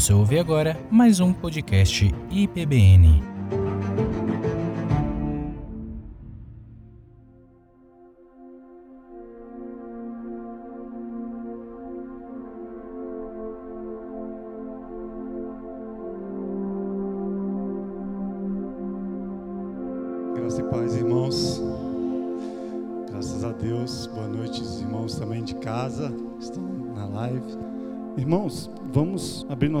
Você 0.00 0.14
ouve 0.14 0.38
agora 0.38 0.80
mais 0.90 1.20
um 1.20 1.30
podcast 1.30 2.10
IPBN. 2.30 3.22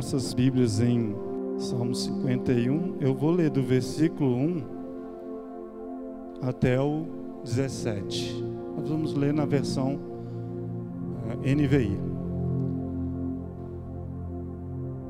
Nossas 0.00 0.32
Bíblias 0.32 0.80
em 0.80 1.14
Salmo 1.58 1.94
51. 1.94 2.96
Eu 3.02 3.14
vou 3.14 3.30
ler 3.30 3.50
do 3.50 3.62
versículo 3.62 4.34
1 4.34 4.64
até 6.40 6.80
o 6.80 7.06
17. 7.44 8.42
Nós 8.78 8.88
vamos 8.88 9.12
ler 9.12 9.34
na 9.34 9.44
versão 9.44 10.00
eh, 11.44 11.54
NVI. 11.54 12.00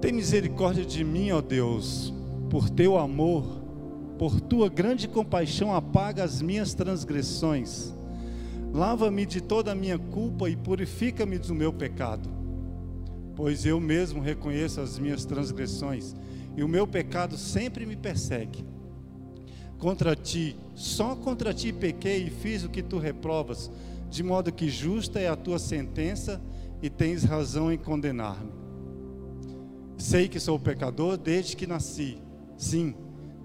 Tem 0.00 0.10
misericórdia 0.10 0.84
de 0.84 1.04
mim, 1.04 1.30
ó 1.30 1.40
Deus, 1.40 2.12
por 2.50 2.68
teu 2.68 2.98
amor, 2.98 3.44
por 4.18 4.40
tua 4.40 4.68
grande 4.68 5.06
compaixão, 5.06 5.72
apaga 5.72 6.24
as 6.24 6.42
minhas 6.42 6.74
transgressões. 6.74 7.94
Lava-me 8.74 9.24
de 9.24 9.40
toda 9.40 9.70
a 9.70 9.74
minha 9.76 10.00
culpa 10.00 10.50
e 10.50 10.56
purifica-me 10.56 11.38
do 11.38 11.54
meu 11.54 11.72
pecado. 11.72 12.39
Pois 13.40 13.64
eu 13.64 13.80
mesmo 13.80 14.20
reconheço 14.20 14.82
as 14.82 14.98
minhas 14.98 15.24
transgressões 15.24 16.14
e 16.54 16.62
o 16.62 16.68
meu 16.68 16.86
pecado 16.86 17.38
sempre 17.38 17.86
me 17.86 17.96
persegue. 17.96 18.62
Contra 19.78 20.14
ti, 20.14 20.58
só 20.74 21.16
contra 21.16 21.54
ti 21.54 21.72
pequei 21.72 22.26
e 22.26 22.30
fiz 22.30 22.64
o 22.64 22.68
que 22.68 22.82
tu 22.82 22.98
reprovas, 22.98 23.70
de 24.10 24.22
modo 24.22 24.52
que 24.52 24.68
justa 24.68 25.18
é 25.18 25.26
a 25.26 25.36
tua 25.36 25.58
sentença 25.58 26.38
e 26.82 26.90
tens 26.90 27.24
razão 27.24 27.72
em 27.72 27.78
condenar-me. 27.78 28.52
Sei 29.96 30.28
que 30.28 30.38
sou 30.38 30.60
pecador 30.60 31.16
desde 31.16 31.56
que 31.56 31.66
nasci, 31.66 32.18
sim, 32.58 32.94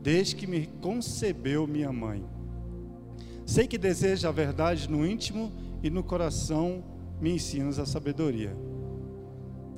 desde 0.04 0.36
que 0.36 0.46
me 0.46 0.68
concebeu 0.82 1.66
minha 1.66 1.94
mãe. 1.94 2.22
Sei 3.46 3.66
que 3.66 3.78
deseja 3.78 4.28
a 4.28 4.34
verdade 4.34 4.90
no 4.90 5.08
íntimo 5.08 5.54
e 5.82 5.90
no 5.90 6.04
coração 6.04 6.84
me 7.22 7.32
ensinas 7.32 7.80
a 7.80 7.86
sabedoria. 7.86 8.75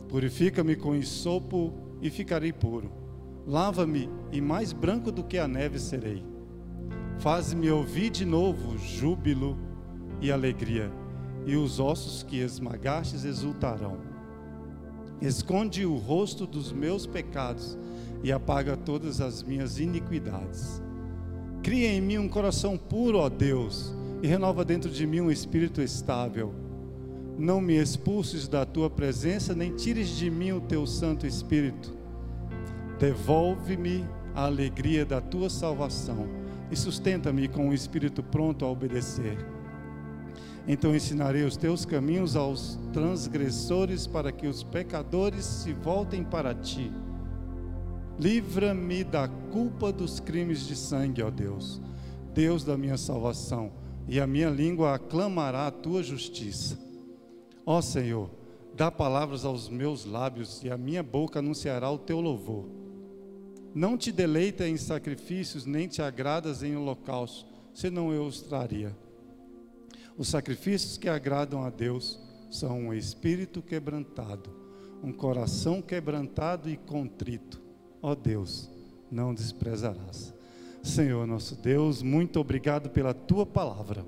Purifica-me 0.10 0.76
com 0.76 0.96
ensopo 0.96 1.74
e 2.02 2.10
ficarei 2.10 2.54
puro. 2.54 2.92
Lava-me 3.46 4.10
e 4.32 4.40
mais 4.42 4.74
branco 4.74 5.12
do 5.12 5.24
que 5.24 5.38
a 5.38 5.48
neve 5.48 5.80
serei. 5.80 6.24
Faz-me 7.20 7.70
ouvir 7.70 8.10
de 8.10 8.26
novo 8.26 8.78
júbilo 8.78 9.58
e 10.22 10.32
alegria, 10.32 10.92
e 11.46 11.56
os 11.56 11.80
ossos 11.80 12.24
que 12.24 12.38
esmagastes 12.38 13.26
exultarão. 13.26 13.98
Esconde 15.22 15.86
o 15.86 15.96
rosto 15.96 16.46
dos 16.46 16.72
meus 16.72 17.08
pecados 17.08 17.78
e 18.24 18.32
apaga 18.32 18.78
todas 18.78 19.20
as 19.20 19.42
minhas 19.42 19.80
iniquidades. 19.80 20.82
Cria 21.64 21.90
em 21.90 22.02
mim 22.02 22.18
um 22.18 22.30
coração 22.30 22.78
puro, 22.78 23.18
ó 23.18 23.30
Deus, 23.30 23.94
e 24.22 24.28
renova 24.28 24.64
dentro 24.64 24.90
de 24.90 25.06
mim 25.08 25.22
um 25.22 25.32
espírito 25.32 25.82
estável. 25.82 26.67
Não 27.38 27.62
me 27.62 27.76
expulses 27.76 28.48
da 28.48 28.66
tua 28.66 28.90
presença, 28.90 29.54
nem 29.54 29.76
tires 29.76 30.10
de 30.10 30.28
mim 30.28 30.54
o 30.54 30.62
teu 30.62 30.88
Santo 30.88 31.28
Espírito. 31.28 31.96
Devolve-me 33.00 34.04
a 34.34 34.46
alegria 34.46 35.06
da 35.06 35.22
tua 35.22 35.48
salvação 35.48 36.28
e 36.72 36.76
sustenta-me 36.76 37.48
com 37.48 37.70
o 37.70 37.74
espírito 37.74 38.24
pronto 38.24 38.66
a 38.66 38.68
obedecer. 38.70 39.38
Então 40.68 40.96
ensinarei 40.96 41.44
os 41.44 41.56
teus 41.56 41.86
caminhos 41.86 42.36
aos 42.36 42.78
transgressores, 42.92 44.08
para 44.08 44.32
que 44.32 44.48
os 44.48 44.64
pecadores 44.64 45.46
se 45.46 45.72
voltem 45.74 46.24
para 46.24 46.56
ti. 46.56 46.92
Livra-me 48.20 49.04
da 49.04 49.28
culpa 49.28 49.94
dos 49.94 50.20
crimes 50.20 50.66
de 50.66 50.76
sangue, 50.76 51.22
ó 51.22 51.30
Deus, 51.30 51.80
Deus 52.34 52.64
da 52.64 52.76
minha 52.76 52.98
salvação, 52.98 53.72
e 54.08 54.20
a 54.20 54.26
minha 54.26 54.50
língua 54.50 54.96
aclamará 54.96 55.68
a 55.68 55.72
tua 55.72 56.02
justiça. 56.02 56.87
Ó 57.70 57.82
Senhor, 57.82 58.30
dá 58.78 58.90
palavras 58.90 59.44
aos 59.44 59.68
meus 59.68 60.06
lábios, 60.06 60.64
e 60.64 60.72
a 60.72 60.78
minha 60.78 61.04
boca 61.04 61.40
anunciará 61.40 61.92
o 61.92 61.98
teu 61.98 62.22
louvor. 62.22 62.64
Não 63.76 63.98
te 63.98 64.10
deleita 64.10 64.66
em 64.66 64.78
sacrifícios, 64.78 65.66
nem 65.66 65.86
te 65.86 66.02
agradas 66.02 66.64
em 66.64 66.78
holocausto, 66.78 67.46
senão 67.74 68.14
eu 68.14 68.24
os 68.24 68.42
traria. 68.42 68.96
Os 70.18 70.30
sacrifícios 70.30 70.98
que 70.98 71.10
agradam 71.10 71.62
a 71.62 71.70
Deus 71.70 72.18
são 72.50 72.88
um 72.88 72.94
espírito 72.94 73.62
quebrantado, 73.62 74.50
um 75.04 75.12
coração 75.12 75.82
quebrantado 75.82 76.70
e 76.70 76.78
contrito. 76.78 77.62
Ó 78.02 78.16
Deus, 78.16 78.70
não 79.12 79.34
desprezarás. 79.34 80.34
Senhor 80.82 81.28
nosso 81.28 81.54
Deus, 81.58 82.02
muito 82.02 82.40
obrigado 82.40 82.90
pela 82.90 83.14
tua 83.14 83.46
palavra. 83.46 84.06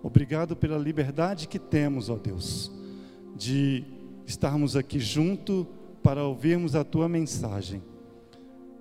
Obrigado 0.00 0.54
pela 0.54 0.78
liberdade 0.78 1.48
que 1.48 1.58
temos, 1.58 2.08
ó 2.08 2.16
Deus, 2.16 2.70
de 3.34 3.84
estarmos 4.26 4.76
aqui 4.76 4.98
junto 4.98 5.66
para 6.02 6.24
ouvirmos 6.24 6.74
a 6.74 6.84
tua 6.84 7.08
mensagem. 7.08 7.82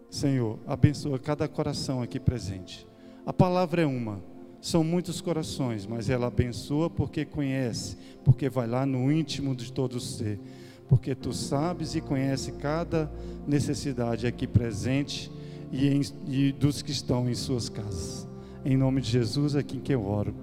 Senhor, 0.10 0.60
abençoa 0.68 1.18
cada 1.18 1.48
coração 1.48 2.02
aqui 2.02 2.20
presente. 2.20 2.86
A 3.26 3.34
palavra 3.34 3.82
é 3.82 3.86
uma, 3.86 4.22
são 4.62 4.84
muitos 4.84 5.20
corações, 5.20 5.86
mas 5.86 6.10
ela 6.10 6.28
abençoa 6.28 6.90
porque 6.90 7.26
conhece, 7.26 7.98
porque 8.24 8.50
vai 8.50 8.68
lá 8.68 8.86
no 8.86 9.12
íntimo 9.12 9.56
de 9.56 9.72
todo 9.72 10.00
ser, 10.00 10.40
porque 10.88 11.16
tu 11.16 11.34
sabes 11.34 11.96
e 11.96 12.02
conhece 12.02 12.52
cada 12.54 13.12
necessidade 13.48 14.28
aqui 14.28 14.46
presente 14.46 15.32
e, 15.72 15.88
em, 15.88 16.02
e 16.28 16.52
dos 16.52 16.82
que 16.82 16.92
estão 16.92 17.30
em 17.30 17.34
suas 17.34 17.68
casas. 17.68 18.28
Em 18.64 18.78
nome 18.78 19.02
de 19.02 19.10
Jesus, 19.10 19.56
é 19.56 19.60
aqui 19.60 19.80
que 19.80 19.94
eu 19.94 20.06
oro. 20.06 20.34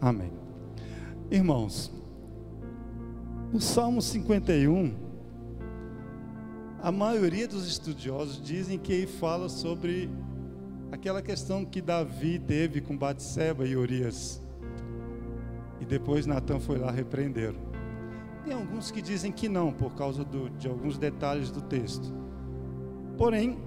Amém. 0.00 0.32
Irmãos, 1.30 1.92
o 3.52 3.60
Salmo 3.60 4.00
51 4.00 4.94
a 6.82 6.92
maioria 6.92 7.46
dos 7.48 7.66
estudiosos 7.66 8.40
dizem 8.40 8.78
que 8.78 8.92
ele 8.92 9.06
fala 9.06 9.48
sobre 9.48 10.08
aquela 10.90 11.20
questão 11.20 11.64
que 11.64 11.82
Davi 11.82 12.38
teve 12.38 12.80
com 12.80 12.96
Batseba 12.96 13.66
e 13.66 13.76
Urias. 13.76 14.40
E 15.78 15.84
depois 15.84 16.24
Natan 16.24 16.58
foi 16.58 16.78
lá 16.78 16.90
repreender. 16.90 17.54
Tem 18.44 18.54
alguns 18.54 18.90
que 18.90 19.02
dizem 19.02 19.30
que 19.30 19.46
não, 19.46 19.70
por 19.70 19.94
causa 19.94 20.24
do, 20.24 20.48
de 20.48 20.68
alguns 20.68 20.96
detalhes 20.96 21.50
do 21.50 21.60
texto. 21.60 22.14
Porém, 23.18 23.58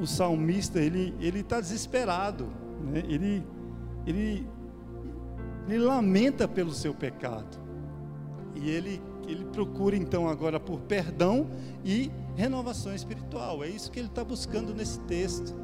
o 0.00 0.06
salmista 0.06 0.80
ele 0.80 1.14
está 1.20 1.60
desesperado, 1.60 2.46
né? 2.82 3.02
ele, 3.06 3.44
ele 4.06 4.48
ele 5.68 5.78
lamenta 5.78 6.48
pelo 6.48 6.72
seu 6.72 6.94
pecado 6.94 7.65
e 8.56 8.70
ele 8.70 9.00
ele 9.28 9.44
procura 9.46 9.96
então 9.96 10.28
agora 10.28 10.58
por 10.60 10.80
perdão 10.80 11.48
e 11.84 12.10
renovação 12.36 12.94
espiritual. 12.94 13.62
É 13.64 13.68
isso 13.68 13.90
que 13.90 13.98
ele 13.98 14.08
está 14.08 14.24
buscando 14.24 14.74
nesse 14.74 15.00
texto. 15.00 15.54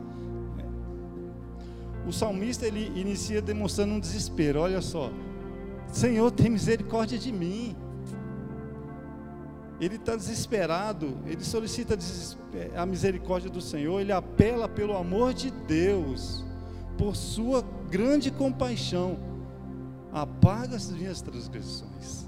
O 2.07 2.13
salmista 2.13 2.67
ele 2.67 2.91
inicia 2.99 3.41
demonstrando 3.41 3.95
um 3.95 4.01
desespero. 4.01 4.61
Olha 4.61 4.81
só, 4.81 5.13
Senhor, 5.93 6.31
tem 6.33 6.51
misericórdia 6.51 7.19
de 7.19 7.31
mim. 7.31 7.77
Ele 9.81 9.97
está 9.97 10.15
desesperado, 10.15 11.17
ele 11.27 11.43
solicita 11.43 11.99
a 12.77 12.87
misericórdia 12.87 13.51
do 13.51 13.61
Senhor, 13.61 14.01
ele 14.01 14.13
apela 14.13 14.69
pelo 14.69 14.97
amor 14.97 15.35
de 15.35 15.51
Deus, 15.51 16.45
por 16.97 17.17
sua 17.17 17.65
grande 17.91 18.31
compaixão. 18.31 19.19
Apaga 20.13 20.77
as 20.77 20.89
minhas 20.91 21.21
transgressões 21.21 22.22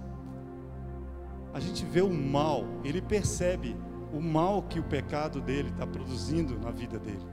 a 1.55 1.61
gente 1.61 1.85
vê 1.85 2.03
o 2.03 2.13
mal, 2.13 2.65
ele 2.83 3.01
percebe 3.01 3.77
o 4.13 4.21
mal 4.21 4.61
que 4.65 4.81
o 4.81 4.83
pecado 4.83 5.41
dele 5.41 5.69
está 5.69 5.87
produzindo 5.87 6.59
na 6.59 6.73
vida 6.73 6.99
dele. 6.99 7.25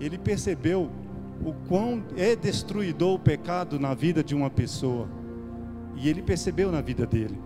Ele 0.00 0.16
percebeu 0.16 0.90
o 1.44 1.52
quão 1.68 2.02
é 2.16 2.34
destruidor 2.34 3.16
o 3.16 3.18
pecado 3.18 3.78
na 3.78 3.92
vida 3.92 4.24
de 4.24 4.34
uma 4.34 4.48
pessoa. 4.48 5.06
E 5.94 6.08
ele 6.08 6.22
percebeu 6.22 6.72
na 6.72 6.80
vida 6.80 7.04
dele. 7.04 7.38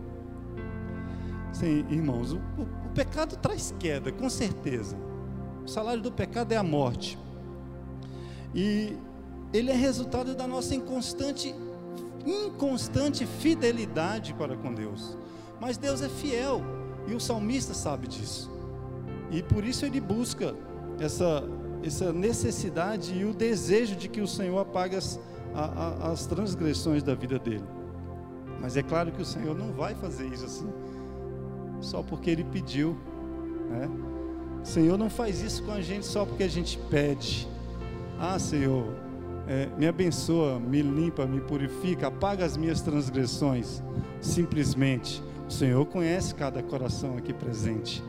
Sim, 1.52 1.84
irmãos, 1.90 2.32
o, 2.32 2.37
o, 2.37 2.62
o 2.62 2.90
pecado 2.94 3.37
traz 3.37 3.75
queda, 3.81 4.12
com 4.12 4.31
certeza. 4.31 4.96
O 5.64 5.69
salário 5.69 6.00
do 6.00 6.12
pecado 6.12 6.52
é 6.52 6.56
a 6.56 6.62
morte. 6.62 7.19
E 8.55 8.96
ele 9.52 9.72
é 9.72 9.75
resultado 9.75 10.37
da 10.37 10.46
nossa 10.46 10.76
inconstante 10.76 11.52
inconstante 12.26 13.26
fidelidade 13.26 14.34
para 14.34 14.56
com 14.56 14.72
Deus. 14.72 15.16
Mas 15.60 15.76
Deus 15.76 16.02
é 16.02 16.08
fiel. 16.08 16.62
E 17.06 17.14
o 17.14 17.20
salmista 17.20 17.74
sabe 17.74 18.06
disso. 18.06 18.50
E 19.30 19.42
por 19.42 19.64
isso 19.64 19.84
ele 19.84 20.00
busca 20.00 20.54
essa, 21.00 21.42
essa 21.82 22.12
necessidade 22.12 23.14
e 23.14 23.24
o 23.24 23.32
desejo 23.32 23.96
de 23.96 24.08
que 24.08 24.20
o 24.20 24.26
Senhor 24.26 24.58
apague 24.58 24.96
as, 24.96 25.19
a, 25.54 25.64
a, 25.64 26.12
as 26.12 26.26
transgressões 26.26 27.02
da 27.02 27.14
vida 27.14 27.38
dele. 27.38 27.64
Mas 28.60 28.76
é 28.76 28.82
claro 28.82 29.10
que 29.10 29.20
o 29.20 29.24
Senhor 29.24 29.56
não 29.56 29.72
vai 29.72 29.94
fazer 29.94 30.26
isso 30.26 30.44
assim, 30.44 30.69
só 31.80 32.02
porque 32.02 32.30
ele 32.30 32.44
pediu. 32.44 32.96
Né? 33.69 33.90
O 34.62 34.66
Senhor 34.66 34.96
não 34.96 35.10
faz 35.10 35.42
isso 35.42 35.64
com 35.64 35.72
a 35.72 35.80
gente 35.80 36.06
só 36.06 36.24
porque 36.24 36.44
a 36.44 36.48
gente 36.48 36.78
pede. 36.88 37.48
Ah, 38.20 38.38
Senhor, 38.38 38.86
é, 39.46 39.68
me 39.76 39.86
abençoa, 39.86 40.58
me 40.60 40.82
limpa, 40.82 41.26
me 41.26 41.40
purifica, 41.40 42.06
apaga 42.06 42.44
as 42.44 42.56
minhas 42.56 42.80
transgressões. 42.80 43.82
Simplesmente, 44.20 45.22
o 45.48 45.50
Senhor 45.50 45.84
conhece 45.86 46.34
cada 46.34 46.62
coração 46.62 47.16
aqui 47.16 47.32
presente. 47.32 48.02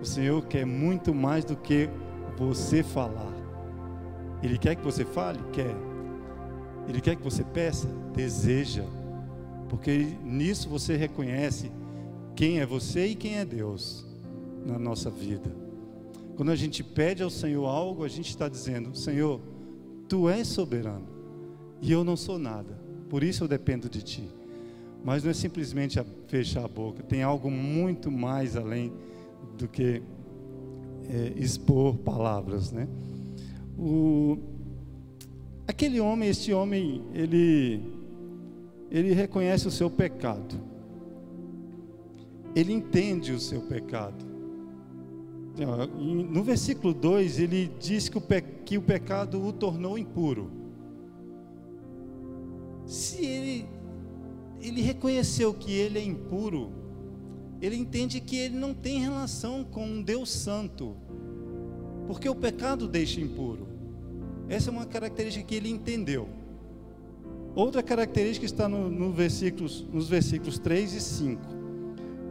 O 0.00 0.04
Senhor 0.04 0.44
quer 0.46 0.66
muito 0.66 1.14
mais 1.14 1.44
do 1.44 1.56
que 1.56 1.88
você 2.36 2.82
falar. 2.82 3.32
Ele 4.42 4.58
quer 4.58 4.74
que 4.74 4.82
você 4.82 5.04
fale? 5.04 5.38
Quer. 5.52 5.74
Ele 6.88 7.00
quer 7.00 7.16
que 7.16 7.22
você 7.22 7.42
peça? 7.42 7.88
Deseja. 8.12 8.84
Porque 9.68 10.16
nisso 10.22 10.68
você 10.68 10.96
reconhece 10.96 11.72
quem 12.36 12.60
é 12.60 12.66
você 12.66 13.06
e 13.06 13.14
quem 13.14 13.38
é 13.38 13.44
Deus 13.44 14.06
na 14.66 14.78
nossa 14.78 15.08
vida. 15.10 15.54
Quando 16.36 16.50
a 16.50 16.56
gente 16.56 16.82
pede 16.82 17.22
ao 17.22 17.30
Senhor 17.30 17.64
algo, 17.66 18.04
a 18.04 18.08
gente 18.08 18.28
está 18.28 18.48
dizendo: 18.48 18.94
Senhor, 18.94 19.40
Tu 20.14 20.28
és 20.28 20.46
soberano 20.46 21.08
e 21.82 21.90
eu 21.90 22.04
não 22.04 22.16
sou 22.16 22.38
nada, 22.38 22.78
por 23.10 23.24
isso 23.24 23.42
eu 23.42 23.48
dependo 23.48 23.88
de 23.88 24.00
Ti. 24.00 24.28
Mas 25.02 25.24
não 25.24 25.30
é 25.32 25.34
simplesmente 25.34 26.00
fechar 26.28 26.64
a 26.64 26.68
boca, 26.68 27.02
tem 27.02 27.24
algo 27.24 27.50
muito 27.50 28.12
mais 28.12 28.56
além 28.56 28.92
do 29.58 29.66
que 29.66 30.00
é, 31.10 31.32
expor 31.34 31.96
palavras, 31.96 32.70
né? 32.70 32.86
O, 33.76 34.38
aquele 35.66 35.98
homem, 35.98 36.28
este 36.28 36.52
homem, 36.52 37.02
ele, 37.12 37.82
ele 38.92 39.14
reconhece 39.14 39.66
o 39.66 39.70
seu 39.72 39.90
pecado, 39.90 40.54
ele 42.54 42.72
entende 42.72 43.32
o 43.32 43.40
seu 43.40 43.62
pecado, 43.62 44.23
no 45.56 46.42
versículo 46.42 46.92
2, 46.92 47.38
ele 47.38 47.70
diz 47.78 48.08
que 48.08 48.18
o, 48.18 48.22
que 48.64 48.76
o 48.78 48.82
pecado 48.82 49.44
o 49.44 49.52
tornou 49.52 49.96
impuro. 49.96 50.50
Se 52.86 53.24
ele, 53.24 53.66
ele 54.60 54.82
reconheceu 54.82 55.54
que 55.54 55.72
ele 55.72 55.98
é 55.98 56.04
impuro, 56.04 56.72
ele 57.62 57.76
entende 57.76 58.20
que 58.20 58.36
ele 58.36 58.56
não 58.56 58.74
tem 58.74 58.98
relação 58.98 59.64
com 59.64 59.86
um 59.86 60.02
Deus 60.02 60.30
santo, 60.30 60.96
porque 62.06 62.28
o 62.28 62.34
pecado 62.34 62.88
deixa 62.88 63.20
impuro. 63.20 63.68
Essa 64.48 64.70
é 64.70 64.72
uma 64.72 64.84
característica 64.84 65.46
que 65.46 65.54
ele 65.54 65.70
entendeu. 65.70 66.28
Outra 67.54 67.82
característica 67.82 68.44
está 68.44 68.68
no, 68.68 68.90
no 68.90 69.12
versículos, 69.12 69.86
nos 69.92 70.08
versículos 70.08 70.58
3 70.58 70.92
e 70.92 71.00
5. 71.00 71.42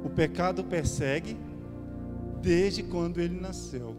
O 0.04 0.10
pecado 0.10 0.64
persegue, 0.66 1.38
desde 2.44 2.84
quando 2.84 3.22
ele 3.22 3.40
nasceu. 3.40 3.96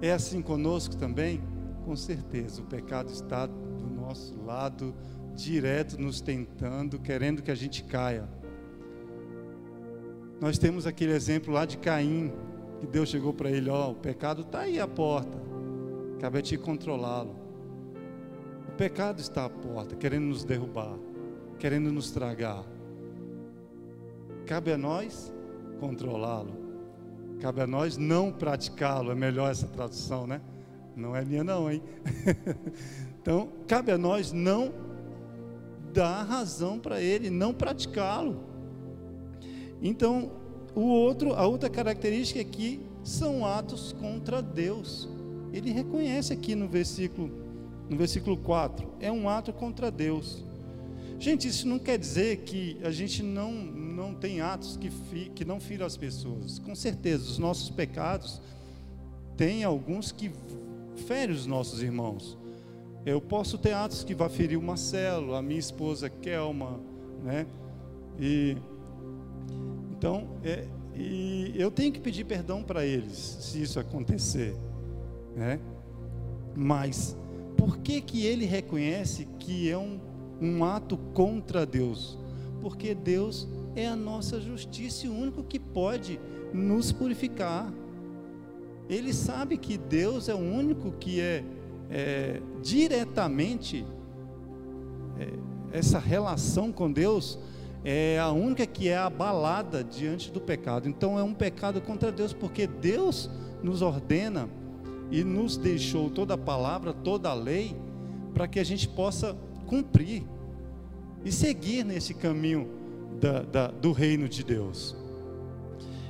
É 0.00 0.12
assim 0.12 0.40
conosco 0.40 0.96
também? 0.96 1.42
Com 1.84 1.96
certeza, 1.96 2.62
o 2.62 2.64
pecado 2.64 3.12
está 3.12 3.46
do 3.46 3.90
nosso 3.90 4.40
lado, 4.44 4.94
direto 5.34 6.00
nos 6.00 6.20
tentando, 6.20 7.00
querendo 7.00 7.42
que 7.42 7.50
a 7.50 7.54
gente 7.54 7.82
caia. 7.82 8.28
Nós 10.40 10.56
temos 10.56 10.86
aquele 10.86 11.12
exemplo 11.12 11.52
lá 11.52 11.66
de 11.66 11.78
Caim, 11.78 12.32
que 12.78 12.86
Deus 12.86 13.08
chegou 13.08 13.34
para 13.34 13.50
ele: 13.50 13.68
Ó, 13.68 13.88
oh, 13.88 13.90
o 13.90 13.94
pecado 13.96 14.42
está 14.42 14.60
aí 14.60 14.78
à 14.78 14.86
porta, 14.86 15.36
cabe 16.20 16.38
a 16.38 16.42
ti 16.42 16.56
controlá-lo. 16.56 17.34
O 18.68 18.72
pecado 18.76 19.20
está 19.20 19.46
à 19.46 19.50
porta, 19.50 19.96
querendo 19.96 20.26
nos 20.26 20.44
derrubar, 20.44 20.96
querendo 21.58 21.92
nos 21.92 22.12
tragar. 22.12 22.64
Cabe 24.46 24.72
a 24.72 24.78
nós 24.78 25.34
controlá-lo. 25.80 26.59
Cabe 27.40 27.62
a 27.62 27.66
nós 27.66 27.96
não 27.96 28.30
praticá-lo, 28.30 29.10
é 29.10 29.14
melhor 29.14 29.50
essa 29.50 29.66
tradução, 29.66 30.26
né? 30.26 30.40
Não 30.94 31.16
é 31.16 31.24
minha 31.24 31.42
não, 31.42 31.70
hein? 31.70 31.82
então, 33.20 33.48
cabe 33.66 33.92
a 33.92 33.98
nós 33.98 34.32
não 34.32 34.72
dar 35.92 36.22
razão 36.22 36.78
para 36.78 37.00
ele, 37.00 37.30
não 37.30 37.54
praticá-lo. 37.54 38.44
Então, 39.80 40.32
o 40.74 40.82
outro, 40.82 41.32
a 41.32 41.46
outra 41.46 41.70
característica 41.70 42.40
é 42.40 42.44
que 42.44 42.80
são 43.02 43.46
atos 43.46 43.92
contra 43.98 44.42
Deus. 44.42 45.08
Ele 45.52 45.72
reconhece 45.72 46.32
aqui 46.32 46.54
no 46.54 46.68
versículo 46.68 47.40
no 47.90 47.96
versículo 47.96 48.36
4, 48.36 48.88
é 49.00 49.10
um 49.10 49.28
ato 49.28 49.52
contra 49.52 49.90
Deus. 49.90 50.46
Gente, 51.20 51.48
isso 51.48 51.68
não 51.68 51.78
quer 51.78 51.98
dizer 51.98 52.38
que 52.38 52.78
a 52.82 52.90
gente 52.90 53.22
não, 53.22 53.52
não 53.52 54.14
tem 54.14 54.40
atos 54.40 54.78
que, 54.78 54.88
fi, 54.88 55.30
que 55.34 55.44
não 55.44 55.60
firam 55.60 55.84
as 55.84 55.94
pessoas. 55.94 56.58
Com 56.58 56.74
certeza, 56.74 57.24
os 57.24 57.36
nossos 57.36 57.68
pecados 57.68 58.40
têm 59.36 59.62
alguns 59.62 60.10
que 60.10 60.32
ferem 61.06 61.36
os 61.36 61.44
nossos 61.44 61.82
irmãos. 61.82 62.38
Eu 63.04 63.20
posso 63.20 63.58
ter 63.58 63.74
atos 63.74 64.02
que 64.02 64.14
vão 64.14 64.30
ferir 64.30 64.58
o 64.58 64.62
Marcelo, 64.62 65.34
a 65.34 65.42
minha 65.42 65.60
esposa 65.60 66.08
Kelma, 66.08 66.80
né? 67.22 67.46
E 68.18 68.56
então, 69.92 70.26
é, 70.42 70.66
e 70.94 71.52
eu 71.54 71.70
tenho 71.70 71.92
que 71.92 72.00
pedir 72.00 72.24
perdão 72.24 72.62
para 72.62 72.86
eles 72.86 73.18
se 73.18 73.60
isso 73.60 73.78
acontecer, 73.78 74.56
né? 75.36 75.60
Mas 76.56 77.14
por 77.58 77.76
que 77.76 78.00
que 78.00 78.24
ele 78.24 78.46
reconhece 78.46 79.28
que 79.38 79.70
é 79.70 79.76
um 79.76 80.09
um 80.40 80.64
ato 80.64 80.96
contra 81.14 81.66
Deus, 81.66 82.18
porque 82.60 82.94
Deus 82.94 83.48
é 83.76 83.86
a 83.86 83.96
nossa 83.96 84.40
justiça 84.40 85.06
e 85.06 85.08
o 85.08 85.14
único 85.14 85.42
que 85.42 85.58
pode 85.58 86.20
nos 86.52 86.92
purificar. 86.92 87.72
Ele 88.88 89.12
sabe 89.12 89.56
que 89.56 89.78
Deus 89.78 90.28
é 90.28 90.34
o 90.34 90.38
único 90.38 90.92
que 90.92 91.20
é, 91.20 91.44
é 91.88 92.42
diretamente 92.60 93.86
é, 95.18 95.78
essa 95.78 95.98
relação 95.98 96.72
com 96.72 96.90
Deus 96.90 97.38
é 97.84 98.18
a 98.18 98.30
única 98.30 98.66
que 98.66 98.88
é 98.88 98.96
abalada 98.96 99.82
diante 99.82 100.30
do 100.30 100.40
pecado. 100.40 100.88
Então 100.88 101.18
é 101.18 101.22
um 101.22 101.34
pecado 101.34 101.80
contra 101.80 102.12
Deus, 102.12 102.32
porque 102.32 102.66
Deus 102.66 103.30
nos 103.62 103.82
ordena 103.82 104.48
e 105.10 105.24
nos 105.24 105.56
deixou 105.56 106.10
toda 106.10 106.34
a 106.34 106.38
palavra, 106.38 106.92
toda 106.92 107.28
a 107.28 107.34
lei, 107.34 107.74
para 108.34 108.46
que 108.46 108.58
a 108.58 108.64
gente 108.64 108.88
possa 108.88 109.36
cumprir 109.70 110.24
e 111.24 111.30
seguir 111.30 111.84
nesse 111.84 112.12
caminho 112.12 112.68
da, 113.20 113.42
da, 113.42 113.66
do 113.68 113.92
reino 113.92 114.28
de 114.28 114.42
Deus. 114.42 114.96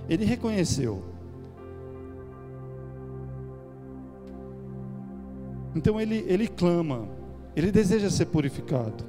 Ele 0.08 0.24
reconheceu. 0.24 1.04
Então 5.76 6.00
ele, 6.00 6.24
ele 6.26 6.48
clama, 6.48 7.06
ele 7.54 7.70
deseja 7.70 8.08
ser 8.08 8.26
purificado. 8.26 9.04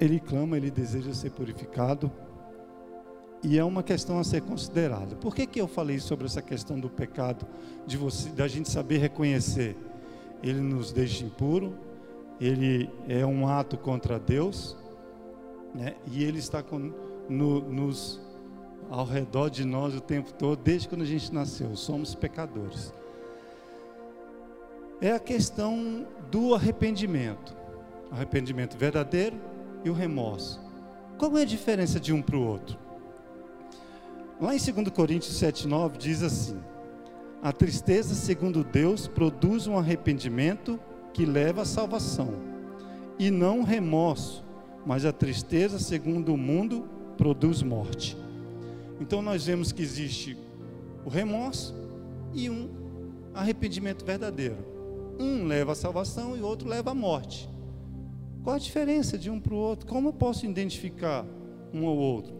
Ele 0.00 0.20
clama, 0.20 0.56
ele 0.56 0.70
deseja 0.70 1.12
ser 1.12 1.30
purificado. 1.30 2.10
E 3.42 3.58
é 3.58 3.64
uma 3.64 3.82
questão 3.82 4.18
a 4.18 4.24
ser 4.24 4.42
considerada. 4.42 5.14
Por 5.16 5.34
que, 5.34 5.46
que 5.46 5.60
eu 5.60 5.68
falei 5.68 6.00
sobre 6.00 6.26
essa 6.26 6.42
questão 6.42 6.78
do 6.78 6.88
pecado, 6.88 7.46
de 7.86 7.96
você, 7.96 8.30
da 8.30 8.48
gente 8.48 8.68
saber 8.68 8.98
reconhecer? 8.98 9.76
Ele 10.42 10.60
nos 10.60 10.92
deixa 10.92 11.24
impuro, 11.24 11.74
ele 12.40 12.90
é 13.08 13.24
um 13.24 13.48
ato 13.48 13.76
contra 13.76 14.18
Deus, 14.18 14.76
né? 15.74 15.94
e 16.06 16.24
ele 16.24 16.38
está 16.38 16.62
com, 16.62 16.92
no, 17.28 17.60
nos, 17.60 18.20
ao 18.90 19.04
redor 19.04 19.50
de 19.50 19.64
nós 19.64 19.94
o 19.94 20.00
tempo 20.00 20.32
todo, 20.32 20.60
desde 20.60 20.88
quando 20.88 21.02
a 21.02 21.06
gente 21.06 21.32
nasceu. 21.32 21.76
Somos 21.76 22.14
pecadores. 22.14 22.92
É 25.00 25.12
a 25.12 25.20
questão 25.20 26.06
do 26.28 26.56
arrependimento. 26.56 27.56
Arrependimento 28.10 28.76
verdadeiro 28.76 29.36
e 29.84 29.90
o 29.90 29.92
remorso. 29.92 30.60
Qual 31.16 31.36
é 31.36 31.42
a 31.42 31.46
diferença 31.46 31.98
de 31.98 32.12
um 32.12 32.22
para 32.22 32.36
o 32.36 32.46
outro? 32.46 32.78
Lá 34.40 34.54
em 34.54 34.58
2 34.58 34.88
Coríntios 34.90 35.34
7,9 35.40 35.96
diz 35.96 36.22
assim: 36.22 36.60
A 37.42 37.52
tristeza, 37.52 38.14
segundo 38.14 38.62
Deus, 38.62 39.08
produz 39.08 39.66
um 39.66 39.76
arrependimento 39.76 40.78
que 41.12 41.26
leva 41.26 41.62
à 41.62 41.64
salvação, 41.64 42.34
e 43.18 43.30
não 43.30 43.64
remorso, 43.64 44.44
mas 44.86 45.04
a 45.04 45.12
tristeza, 45.12 45.78
segundo 45.78 46.32
o 46.32 46.36
mundo, 46.36 46.88
produz 47.16 47.62
morte. 47.62 48.16
Então 49.00 49.20
nós 49.20 49.46
vemos 49.46 49.72
que 49.72 49.82
existe 49.82 50.36
o 51.04 51.08
remorso 51.08 51.74
e 52.32 52.48
um 52.48 52.70
arrependimento 53.34 54.04
verdadeiro. 54.04 54.58
Um 55.18 55.46
leva 55.46 55.72
à 55.72 55.74
salvação 55.74 56.36
e 56.36 56.40
o 56.40 56.46
outro 56.46 56.68
leva 56.68 56.92
à 56.92 56.94
morte. 56.94 57.48
Qual 58.48 58.56
a 58.56 58.58
diferença 58.58 59.18
de 59.18 59.28
um 59.28 59.38
para 59.38 59.52
o 59.52 59.58
outro? 59.58 59.86
Como 59.86 60.08
eu 60.08 60.12
posso 60.14 60.46
identificar 60.46 61.22
um 61.70 61.84
ou 61.84 61.98
outro? 61.98 62.32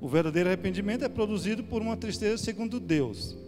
O 0.00 0.08
verdadeiro 0.08 0.48
arrependimento 0.48 1.04
é 1.04 1.08
produzido 1.08 1.62
por 1.62 1.80
uma 1.80 1.96
tristeza 1.96 2.36
segundo 2.42 2.80
Deus, 2.80 3.38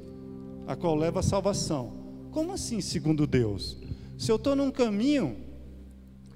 a 0.68 0.76
qual 0.76 0.94
leva 0.94 1.18
à 1.18 1.22
salvação. 1.22 1.94
Como 2.30 2.52
assim, 2.52 2.80
segundo 2.80 3.26
Deus? 3.26 3.76
Se 4.16 4.30
eu 4.30 4.37
estou 4.37 4.54
num 4.54 4.70
caminho, 4.70 5.37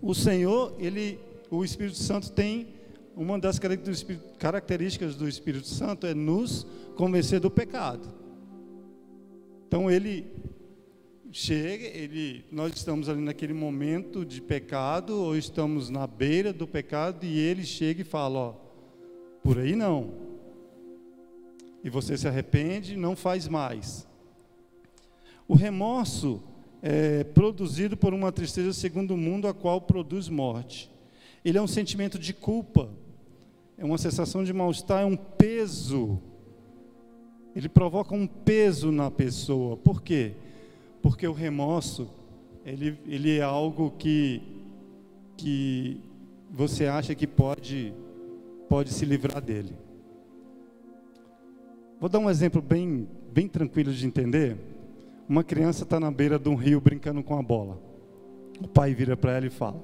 o 0.02 0.12
Senhor, 0.12 0.74
ele, 0.76 1.20
o 1.52 1.64
Espírito 1.64 1.98
Santo 1.98 2.32
tem 2.32 2.66
uma 3.14 3.38
das 3.38 3.60
características 3.60 5.14
do 5.14 5.28
Espírito 5.28 5.68
Santo 5.68 6.04
é 6.04 6.14
nos 6.14 6.66
convencer 6.96 7.38
do 7.38 7.48
pecado. 7.48 8.12
Então 9.68 9.88
ele 9.88 10.26
chega, 11.36 11.84
ele, 11.84 12.46
nós 12.50 12.72
estamos 12.74 13.10
ali 13.10 13.20
naquele 13.20 13.52
momento 13.52 14.24
de 14.24 14.40
pecado 14.40 15.10
ou 15.20 15.36
estamos 15.36 15.90
na 15.90 16.06
beira 16.06 16.50
do 16.50 16.66
pecado 16.66 17.26
e 17.26 17.38
ele 17.38 17.62
chega 17.62 18.00
e 18.00 18.04
fala, 18.04 18.38
ó, 18.38 18.54
por 19.42 19.58
aí 19.58 19.76
não. 19.76 20.14
E 21.84 21.90
você 21.90 22.16
se 22.16 22.26
arrepende, 22.26 22.96
não 22.96 23.14
faz 23.14 23.48
mais. 23.48 24.08
O 25.46 25.54
remorso 25.54 26.42
é 26.80 27.22
produzido 27.22 27.98
por 27.98 28.14
uma 28.14 28.32
tristeza 28.32 28.72
segundo 28.72 29.10
o 29.12 29.18
mundo, 29.18 29.46
a 29.46 29.52
qual 29.52 29.78
produz 29.78 30.30
morte. 30.30 30.90
Ele 31.44 31.58
é 31.58 31.62
um 31.62 31.66
sentimento 31.66 32.18
de 32.18 32.32
culpa, 32.32 32.88
é 33.76 33.84
uma 33.84 33.98
sensação 33.98 34.42
de 34.42 34.54
mal-estar, 34.54 35.02
é 35.02 35.06
um 35.06 35.16
peso. 35.16 36.18
Ele 37.54 37.68
provoca 37.68 38.14
um 38.14 38.26
peso 38.26 38.90
na 38.90 39.10
pessoa. 39.10 39.76
Por 39.76 40.00
quê? 40.00 40.34
Porque 41.06 41.24
o 41.28 41.32
remorso, 41.32 42.10
ele, 42.64 42.98
ele 43.06 43.38
é 43.38 43.40
algo 43.40 43.92
que, 43.96 44.42
que 45.36 46.00
você 46.50 46.86
acha 46.86 47.14
que 47.14 47.28
pode, 47.28 47.94
pode 48.68 48.90
se 48.90 49.04
livrar 49.04 49.40
dele. 49.40 49.78
Vou 52.00 52.08
dar 52.08 52.18
um 52.18 52.28
exemplo 52.28 52.60
bem, 52.60 53.06
bem 53.32 53.46
tranquilo 53.46 53.92
de 53.92 54.04
entender. 54.04 54.56
Uma 55.28 55.44
criança 55.44 55.84
está 55.84 56.00
na 56.00 56.10
beira 56.10 56.40
de 56.40 56.48
um 56.48 56.56
rio 56.56 56.80
brincando 56.80 57.22
com 57.22 57.38
a 57.38 57.42
bola. 57.42 57.80
O 58.60 58.66
pai 58.66 58.92
vira 58.92 59.16
para 59.16 59.36
ela 59.36 59.46
e 59.46 59.50
fala: 59.50 59.80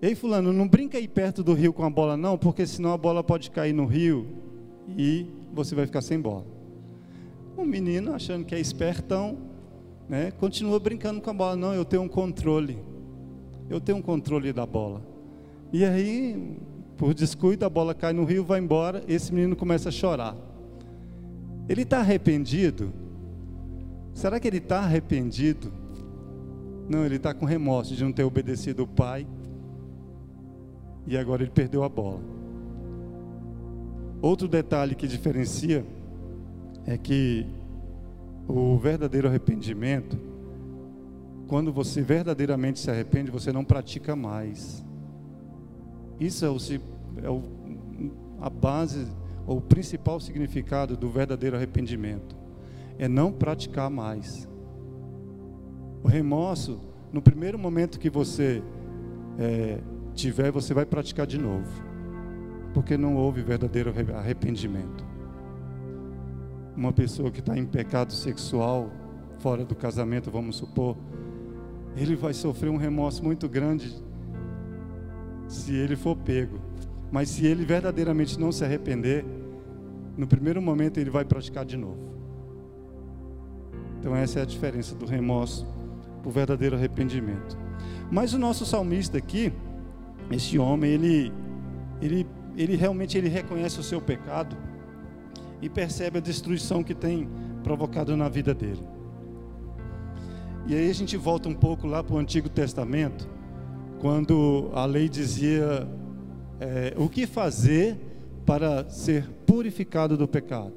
Ei, 0.00 0.14
Fulano, 0.14 0.54
não 0.54 0.66
brinca 0.66 0.96
aí 0.96 1.06
perto 1.06 1.44
do 1.44 1.52
rio 1.52 1.74
com 1.74 1.84
a 1.84 1.90
bola, 1.90 2.16
não, 2.16 2.38
porque 2.38 2.66
senão 2.66 2.94
a 2.94 2.96
bola 2.96 3.22
pode 3.22 3.50
cair 3.50 3.74
no 3.74 3.84
rio 3.84 4.26
e 4.96 5.26
você 5.52 5.74
vai 5.74 5.84
ficar 5.84 6.00
sem 6.00 6.18
bola. 6.18 6.46
O 7.58 7.62
menino, 7.66 8.14
achando 8.14 8.46
que 8.46 8.54
é 8.54 8.58
espertão, 8.58 9.52
né, 10.08 10.30
continua 10.32 10.78
brincando 10.78 11.20
com 11.20 11.30
a 11.30 11.32
bola. 11.32 11.56
Não, 11.56 11.74
eu 11.74 11.84
tenho 11.84 12.02
um 12.02 12.08
controle. 12.08 12.78
Eu 13.68 13.80
tenho 13.80 13.98
um 13.98 14.02
controle 14.02 14.52
da 14.52 14.66
bola. 14.66 15.02
E 15.72 15.84
aí, 15.84 16.56
por 16.96 17.14
descuido, 17.14 17.64
a 17.64 17.70
bola 17.70 17.94
cai 17.94 18.12
no 18.12 18.24
rio, 18.24 18.44
vai 18.44 18.60
embora. 18.60 19.02
Esse 19.08 19.32
menino 19.32 19.56
começa 19.56 19.88
a 19.88 19.92
chorar. 19.92 20.36
Ele 21.68 21.82
está 21.82 21.98
arrependido? 21.98 22.92
Será 24.12 24.38
que 24.38 24.46
ele 24.46 24.58
está 24.58 24.80
arrependido? 24.80 25.72
Não, 26.88 27.04
ele 27.04 27.16
está 27.16 27.32
com 27.32 27.46
remorso 27.46 27.94
de 27.94 28.04
não 28.04 28.12
ter 28.12 28.24
obedecido 28.24 28.82
o 28.82 28.86
pai 28.86 29.26
e 31.06 31.16
agora 31.16 31.42
ele 31.42 31.50
perdeu 31.50 31.82
a 31.82 31.88
bola. 31.88 32.20
Outro 34.20 34.48
detalhe 34.48 34.94
que 34.94 35.06
diferencia 35.06 35.84
é 36.86 36.96
que 36.96 37.46
o 38.46 38.76
verdadeiro 38.78 39.28
arrependimento, 39.28 40.18
quando 41.46 41.72
você 41.72 42.02
verdadeiramente 42.02 42.78
se 42.78 42.90
arrepende, 42.90 43.30
você 43.30 43.52
não 43.52 43.64
pratica 43.64 44.14
mais. 44.16 44.84
Isso 46.18 46.44
é, 46.44 46.50
o, 46.50 46.56
é 47.22 47.30
o, 47.30 47.42
a 48.40 48.48
base, 48.48 49.06
ou 49.46 49.58
o 49.58 49.60
principal 49.60 50.20
significado 50.20 50.96
do 50.96 51.08
verdadeiro 51.10 51.56
arrependimento: 51.56 52.36
é 52.98 53.08
não 53.08 53.32
praticar 53.32 53.90
mais. 53.90 54.48
O 56.02 56.08
remorso, 56.08 56.80
no 57.12 57.22
primeiro 57.22 57.58
momento 57.58 57.98
que 57.98 58.10
você 58.10 58.62
é, 59.38 59.80
tiver, 60.14 60.50
você 60.50 60.72
vai 60.74 60.84
praticar 60.84 61.26
de 61.26 61.38
novo, 61.38 61.70
porque 62.72 62.96
não 62.96 63.16
houve 63.16 63.42
verdadeiro 63.42 63.92
arrependimento. 64.14 65.03
Uma 66.76 66.92
pessoa 66.92 67.30
que 67.30 67.40
está 67.40 67.56
em 67.56 67.64
pecado 67.64 68.12
sexual, 68.12 68.90
fora 69.38 69.64
do 69.64 69.74
casamento, 69.74 70.30
vamos 70.30 70.56
supor, 70.56 70.96
ele 71.96 72.16
vai 72.16 72.34
sofrer 72.34 72.70
um 72.70 72.76
remorso 72.76 73.22
muito 73.22 73.48
grande 73.48 73.94
se 75.46 75.74
ele 75.74 75.94
for 75.96 76.16
pego. 76.16 76.58
Mas 77.12 77.28
se 77.28 77.46
ele 77.46 77.64
verdadeiramente 77.64 78.40
não 78.40 78.50
se 78.50 78.64
arrepender, 78.64 79.24
no 80.16 80.26
primeiro 80.26 80.60
momento 80.60 80.98
ele 80.98 81.10
vai 81.10 81.24
praticar 81.24 81.64
de 81.64 81.76
novo. 81.76 81.98
Então 84.00 84.14
essa 84.16 84.40
é 84.40 84.42
a 84.42 84.46
diferença 84.46 84.94
do 84.94 85.06
remorso 85.06 85.66
para 86.20 86.28
o 86.28 86.32
verdadeiro 86.32 86.76
arrependimento. 86.76 87.56
Mas 88.10 88.34
o 88.34 88.38
nosso 88.38 88.66
salmista 88.66 89.18
aqui, 89.18 89.52
esse 90.30 90.58
homem, 90.58 90.90
ele, 90.90 91.32
ele, 92.02 92.26
ele 92.56 92.76
realmente 92.76 93.16
ele 93.16 93.28
reconhece 93.28 93.78
o 93.78 93.82
seu 93.82 94.00
pecado 94.00 94.56
e 95.60 95.68
percebe 95.68 96.18
a 96.18 96.20
destruição 96.20 96.82
que 96.82 96.94
tem 96.94 97.28
provocado 97.62 98.16
na 98.16 98.28
vida 98.28 98.54
dele. 98.54 98.82
E 100.66 100.74
aí 100.74 100.88
a 100.88 100.94
gente 100.94 101.16
volta 101.16 101.48
um 101.48 101.54
pouco 101.54 101.86
lá 101.86 102.02
para 102.02 102.14
o 102.14 102.18
Antigo 102.18 102.48
Testamento, 102.48 103.28
quando 104.00 104.70
a 104.74 104.86
lei 104.86 105.08
dizia 105.08 105.86
é, 106.58 106.94
o 106.96 107.08
que 107.08 107.26
fazer 107.26 107.98
para 108.46 108.88
ser 108.88 109.28
purificado 109.46 110.16
do 110.16 110.26
pecado: 110.26 110.72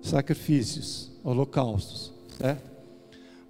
sacrifícios, 0.00 1.12
holocaustos, 1.24 2.14
certo? 2.38 2.68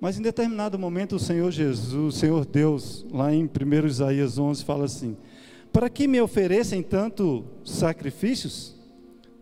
Mas 0.00 0.18
em 0.18 0.22
determinado 0.22 0.78
momento 0.78 1.16
o 1.16 1.18
Senhor 1.18 1.50
Jesus, 1.50 1.92
o 1.92 2.12
Senhor 2.12 2.46
Deus, 2.46 3.04
lá 3.10 3.34
em 3.34 3.44
1 3.44 3.86
Isaías 3.86 4.38
11, 4.38 4.64
fala 4.64 4.84
assim: 4.84 5.16
Para 5.72 5.90
que 5.90 6.06
me 6.06 6.20
oferecem 6.20 6.82
tanto 6.82 7.44
sacrifícios? 7.64 8.77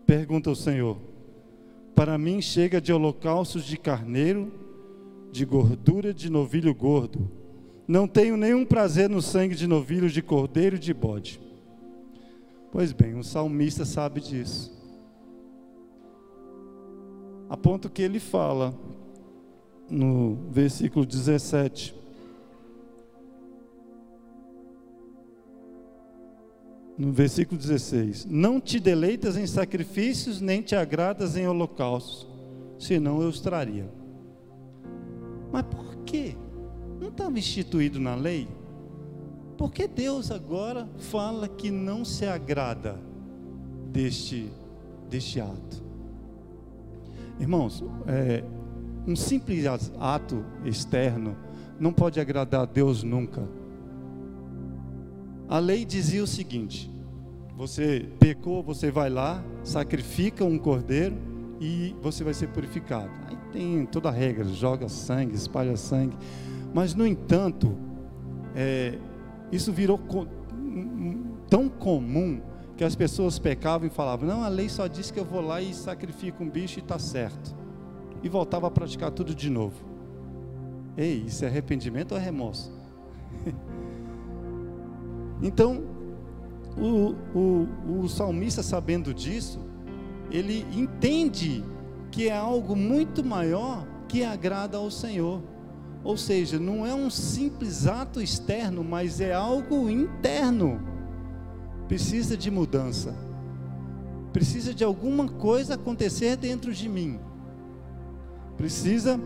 Pergunta 0.06 0.50
o 0.50 0.56
Senhor. 0.56 0.96
Para 1.94 2.16
mim 2.16 2.40
chega 2.40 2.80
de 2.80 2.92
holocaustos 2.92 3.64
de 3.64 3.76
carneiro, 3.76 4.52
de 5.32 5.44
gordura 5.44 6.14
de 6.14 6.30
novilho 6.30 6.74
gordo. 6.74 7.30
Não 7.88 8.06
tenho 8.06 8.36
nenhum 8.36 8.64
prazer 8.64 9.10
no 9.10 9.20
sangue 9.20 9.54
de 9.54 9.66
novilho, 9.66 10.08
de 10.08 10.22
cordeiro 10.22 10.78
de 10.78 10.94
bode. 10.94 11.40
Pois 12.70 12.92
bem, 12.92 13.14
o 13.14 13.24
salmista 13.24 13.84
sabe 13.84 14.20
disso. 14.20 14.76
A 17.48 17.56
ponto 17.56 17.90
que 17.90 18.02
ele 18.02 18.20
fala: 18.20 18.74
no 19.90 20.36
versículo 20.50 21.06
17. 21.06 21.94
No 26.98 27.12
versículo 27.12 27.60
16: 27.60 28.26
Não 28.26 28.60
te 28.60 28.80
deleitas 28.80 29.36
em 29.36 29.46
sacrifícios, 29.46 30.40
nem 30.40 30.62
te 30.62 30.74
agradas 30.74 31.36
em 31.36 31.46
holocaustos, 31.46 32.26
senão 32.78 33.20
eu 33.20 33.28
os 33.28 33.40
traria. 33.40 33.90
Mas 35.52 35.62
por 35.62 35.96
quê? 36.04 36.34
Não 37.00 37.08
estava 37.08 37.38
instituído 37.38 38.00
na 38.00 38.14
lei? 38.14 38.48
Por 39.56 39.72
que 39.72 39.86
Deus 39.86 40.30
agora 40.30 40.88
fala 40.98 41.48
que 41.48 41.70
não 41.70 42.04
se 42.04 42.26
agrada 42.26 42.98
deste, 43.90 44.50
deste 45.08 45.40
ato? 45.40 45.84
Irmãos, 47.38 47.84
é, 48.06 48.42
um 49.06 49.14
simples 49.14 49.64
ato 49.98 50.44
externo 50.64 51.36
não 51.78 51.92
pode 51.92 52.18
agradar 52.18 52.62
a 52.62 52.66
Deus 52.66 53.02
nunca. 53.02 53.46
A 55.48 55.58
lei 55.58 55.84
dizia 55.84 56.22
o 56.22 56.26
seguinte: 56.26 56.90
você 57.56 58.08
pecou, 58.18 58.62
você 58.62 58.90
vai 58.90 59.08
lá, 59.08 59.42
sacrifica 59.62 60.44
um 60.44 60.58
cordeiro 60.58 61.16
e 61.60 61.94
você 62.02 62.24
vai 62.24 62.34
ser 62.34 62.48
purificado. 62.48 63.10
Aí 63.28 63.36
tem 63.52 63.86
toda 63.86 64.08
a 64.08 64.12
regra, 64.12 64.44
joga 64.44 64.88
sangue, 64.88 65.34
espalha 65.34 65.76
sangue. 65.76 66.16
Mas, 66.74 66.94
no 66.94 67.06
entanto, 67.06 67.74
é, 68.54 68.98
isso 69.50 69.72
virou 69.72 69.98
co 69.98 70.26
tão 71.48 71.68
comum 71.68 72.40
que 72.76 72.82
as 72.82 72.94
pessoas 72.94 73.38
pecavam 73.38 73.86
e 73.86 73.90
falavam: 73.90 74.28
não, 74.28 74.42
a 74.42 74.48
lei 74.48 74.68
só 74.68 74.86
diz 74.86 75.10
que 75.10 75.18
eu 75.18 75.24
vou 75.24 75.40
lá 75.40 75.62
e 75.62 75.72
sacrifico 75.72 76.42
um 76.42 76.50
bicho 76.50 76.78
e 76.78 76.82
está 76.82 76.98
certo 76.98 77.54
e 78.22 78.28
voltava 78.28 78.66
a 78.66 78.70
praticar 78.70 79.10
tudo 79.10 79.34
de 79.34 79.48
novo. 79.48 79.84
Ei, 80.96 81.24
isso 81.26 81.44
é 81.44 81.48
arrependimento 81.48 82.12
ou 82.12 82.18
é 82.18 82.20
remorso? 82.20 82.72
então, 85.42 85.82
o, 86.76 87.14
o, 87.34 88.00
o 88.02 88.08
salmista, 88.08 88.62
sabendo 88.62 89.12
disso, 89.12 89.60
ele 90.30 90.66
entende 90.74 91.64
que 92.10 92.28
é 92.28 92.36
algo 92.36 92.74
muito 92.74 93.24
maior 93.24 93.86
que 94.08 94.24
agrada 94.24 94.76
ao 94.78 94.90
Senhor. 94.90 95.42
Ou 96.02 96.16
seja, 96.16 96.58
não 96.58 96.86
é 96.86 96.94
um 96.94 97.10
simples 97.10 97.86
ato 97.86 98.20
externo, 98.20 98.84
mas 98.84 99.20
é 99.20 99.34
algo 99.34 99.90
interno. 99.90 100.80
Precisa 101.88 102.36
de 102.36 102.50
mudança. 102.50 103.14
Precisa 104.32 104.74
de 104.74 104.84
alguma 104.84 105.28
coisa 105.28 105.74
acontecer 105.74 106.36
dentro 106.36 106.72
de 106.72 106.88
mim. 106.88 107.18
Precisa, 108.56 109.20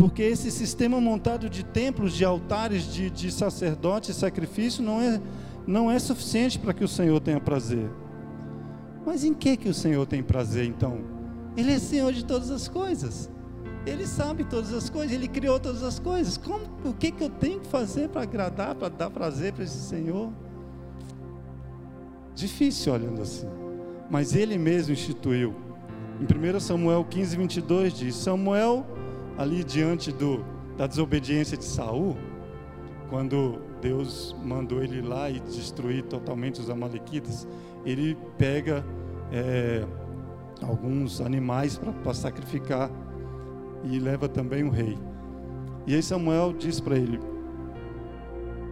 porque 0.00 0.22
esse 0.22 0.50
sistema 0.50 0.98
montado 0.98 1.50
de 1.50 1.62
templos, 1.62 2.14
de 2.14 2.24
altares, 2.24 2.84
de, 2.84 3.10
de 3.10 3.30
sacerdotes, 3.30 4.16
sacrifício, 4.16 4.82
não 4.82 4.98
é, 4.98 5.20
não 5.66 5.90
é 5.90 5.98
suficiente 5.98 6.58
para 6.58 6.72
que 6.72 6.82
o 6.82 6.88
Senhor 6.88 7.20
tenha 7.20 7.38
prazer. 7.38 7.86
Mas 9.04 9.24
em 9.24 9.34
que 9.34 9.58
que 9.58 9.68
o 9.68 9.74
Senhor 9.74 10.06
tem 10.06 10.22
prazer 10.22 10.64
então? 10.64 11.00
Ele 11.54 11.72
é 11.72 11.78
Senhor 11.78 12.14
de 12.14 12.24
todas 12.24 12.50
as 12.50 12.66
coisas. 12.66 13.30
Ele 13.84 14.06
sabe 14.06 14.42
todas 14.44 14.72
as 14.72 14.88
coisas, 14.88 15.12
ele 15.12 15.28
criou 15.28 15.60
todas 15.60 15.82
as 15.82 15.98
coisas. 15.98 16.38
Como, 16.38 16.64
o 16.82 16.94
que, 16.94 17.10
que 17.10 17.22
eu 17.22 17.28
tenho 17.28 17.60
que 17.60 17.66
fazer 17.66 18.08
para 18.08 18.22
agradar, 18.22 18.74
para 18.76 18.88
dar 18.88 19.10
prazer 19.10 19.52
para 19.52 19.64
esse 19.64 19.86
Senhor? 19.86 20.32
Difícil 22.34 22.94
olhando 22.94 23.20
assim. 23.20 23.46
Mas 24.08 24.34
ele 24.34 24.56
mesmo 24.56 24.94
instituiu. 24.94 25.54
Em 26.18 26.24
1 26.24 26.58
Samuel 26.58 27.04
15, 27.04 27.36
22 27.36 27.92
diz: 27.92 28.14
Samuel, 28.14 28.86
ali 29.36 29.64
diante 29.64 30.12
do, 30.12 30.44
da 30.76 30.86
desobediência 30.86 31.56
de 31.56 31.64
Saul, 31.64 32.16
quando 33.08 33.60
Deus 33.80 34.36
mandou 34.42 34.82
ele 34.82 34.98
ir 34.98 35.04
lá 35.04 35.30
e 35.30 35.40
destruir 35.40 36.04
totalmente 36.04 36.60
os 36.60 36.70
Amalequitas, 36.70 37.46
ele 37.84 38.16
pega 38.38 38.84
é, 39.32 39.84
alguns 40.62 41.20
animais 41.20 41.80
para 42.02 42.14
sacrificar 42.14 42.90
e 43.84 43.98
leva 43.98 44.28
também 44.28 44.62
o 44.62 44.70
rei. 44.70 44.96
E 45.86 45.94
aí 45.94 46.02
Samuel 46.02 46.52
diz 46.52 46.80
para 46.80 46.96
ele: 46.96 47.18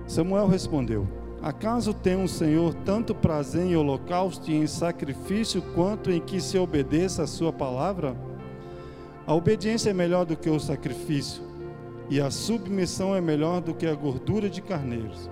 Samuel 0.06 0.46
respondeu: 0.46 1.08
Acaso 1.42 1.94
tem 1.94 2.16
o 2.16 2.20
um 2.20 2.28
Senhor 2.28 2.74
tanto 2.74 3.14
prazer 3.14 3.64
em 3.64 3.76
holocausto 3.76 4.50
e 4.50 4.54
em 4.54 4.66
sacrifício 4.66 5.62
quanto 5.74 6.10
em 6.10 6.20
que 6.20 6.40
se 6.40 6.58
obedeça 6.58 7.22
a 7.22 7.26
sua 7.26 7.52
palavra? 7.52 8.16
A 9.28 9.34
obediência 9.34 9.90
é 9.90 9.92
melhor 9.92 10.24
do 10.24 10.34
que 10.34 10.48
o 10.48 10.58
sacrifício, 10.58 11.42
e 12.08 12.18
a 12.18 12.30
submissão 12.30 13.14
é 13.14 13.20
melhor 13.20 13.60
do 13.60 13.74
que 13.74 13.86
a 13.86 13.94
gordura 13.94 14.48
de 14.48 14.62
carneiros. 14.62 15.28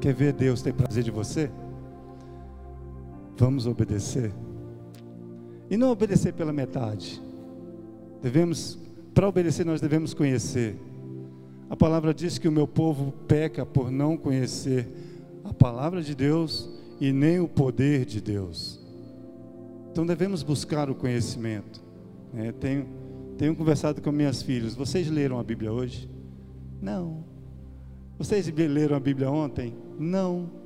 Quer 0.00 0.14
ver 0.14 0.32
Deus 0.32 0.62
ter 0.62 0.72
prazer 0.72 1.02
de 1.02 1.10
você? 1.10 1.50
Vamos 3.36 3.66
obedecer. 3.66 4.32
E 5.68 5.76
não 5.76 5.90
obedecer 5.90 6.32
pela 6.32 6.52
metade. 6.52 7.20
Devemos, 8.22 8.78
para 9.12 9.28
obedecer, 9.28 9.66
nós 9.66 9.80
devemos 9.80 10.14
conhecer. 10.14 10.78
A 11.68 11.74
palavra 11.74 12.14
diz 12.14 12.38
que 12.38 12.46
o 12.46 12.52
meu 12.52 12.68
povo 12.68 13.12
peca 13.26 13.66
por 13.66 13.90
não 13.90 14.16
conhecer 14.16 14.86
a 15.42 15.52
palavra 15.52 16.00
de 16.00 16.14
Deus 16.14 16.78
e 17.00 17.12
nem 17.12 17.40
o 17.40 17.48
poder 17.48 18.04
de 18.04 18.20
Deus. 18.20 18.78
Então 19.90 20.04
devemos 20.04 20.42
buscar 20.42 20.90
o 20.90 20.94
conhecimento. 20.94 21.82
É, 22.34 22.52
tenho, 22.52 22.86
tenho 23.38 23.56
conversado 23.56 24.00
com 24.00 24.12
minhas 24.12 24.42
filhas. 24.42 24.74
Vocês 24.74 25.10
leram 25.10 25.38
a 25.38 25.42
Bíblia 25.42 25.72
hoje? 25.72 26.08
Não. 26.80 27.24
Vocês 28.18 28.46
leram 28.48 28.96
a 28.96 29.00
Bíblia 29.00 29.30
ontem? 29.30 29.74
Não. 29.98 30.60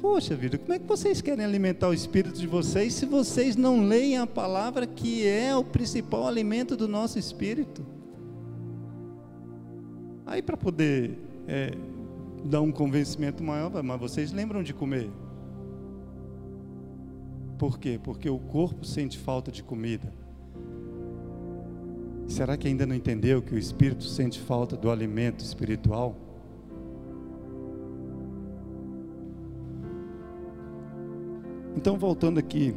Poxa 0.00 0.36
vida, 0.36 0.58
como 0.58 0.74
é 0.74 0.78
que 0.78 0.86
vocês 0.86 1.22
querem 1.22 1.44
alimentar 1.44 1.88
o 1.88 1.94
espírito 1.94 2.38
de 2.38 2.46
vocês 2.46 2.92
se 2.92 3.06
vocês 3.06 3.56
não 3.56 3.86
leem 3.86 4.18
a 4.18 4.26
palavra 4.26 4.86
que 4.86 5.26
é 5.26 5.56
o 5.56 5.64
principal 5.64 6.26
alimento 6.26 6.76
do 6.76 6.86
nosso 6.86 7.18
espírito? 7.18 7.84
Aí 10.26 10.42
para 10.42 10.56
poder 10.56 11.18
é, 11.48 11.72
dar 12.44 12.60
um 12.60 12.72
convencimento 12.72 13.42
maior, 13.42 13.70
mas 13.82 14.00
vocês 14.00 14.32
lembram 14.32 14.62
de 14.62 14.72
comer? 14.72 15.10
Por 17.58 17.78
quê? 17.78 18.00
Porque 18.02 18.28
o 18.28 18.38
corpo 18.38 18.84
sente 18.84 19.18
falta 19.18 19.52
de 19.52 19.62
comida. 19.62 20.12
Será 22.26 22.56
que 22.56 22.68
ainda 22.68 22.86
não 22.86 22.94
entendeu 22.94 23.42
que 23.42 23.54
o 23.54 23.58
espírito 23.58 24.04
sente 24.04 24.40
falta 24.40 24.76
do 24.76 24.90
alimento 24.90 25.40
espiritual? 25.40 26.16
Então, 31.76 31.98
voltando 31.98 32.38
aqui, 32.38 32.74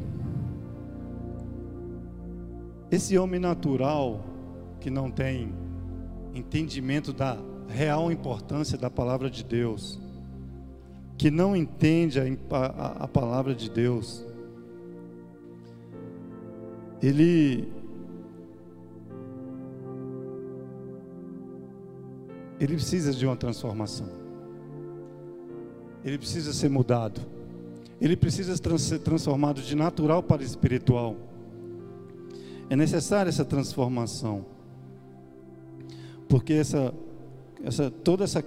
esse 2.90 3.16
homem 3.16 3.40
natural 3.40 4.24
que 4.80 4.90
não 4.90 5.10
tem 5.10 5.54
entendimento 6.34 7.12
da 7.12 7.38
real 7.68 8.10
importância 8.10 8.76
da 8.78 8.90
palavra 8.90 9.30
de 9.30 9.44
Deus, 9.44 10.00
que 11.16 11.30
não 11.30 11.56
entende 11.56 12.20
a, 12.20 12.24
a, 12.56 13.04
a 13.04 13.08
palavra 13.08 13.54
de 13.54 13.70
Deus, 13.70 14.24
ele 17.02 17.72
ele 22.60 22.74
precisa 22.74 23.12
de 23.12 23.26
uma 23.26 23.36
transformação. 23.36 24.08
Ele 26.04 26.18
precisa 26.18 26.52
ser 26.52 26.68
mudado 26.68 27.20
ele 28.00 28.16
precisa 28.16 28.54
ser 28.78 28.98
transformado 28.98 29.62
de 29.62 29.74
natural 29.74 30.22
para 30.22 30.42
espiritual. 30.42 31.16
É 32.68 32.76
necessária 32.76 33.28
essa 33.30 33.44
transformação. 33.44 34.44
Porque 36.28 36.52
essa, 36.52 36.92
essa, 37.64 37.90
toda 37.90 38.24
essa, 38.24 38.44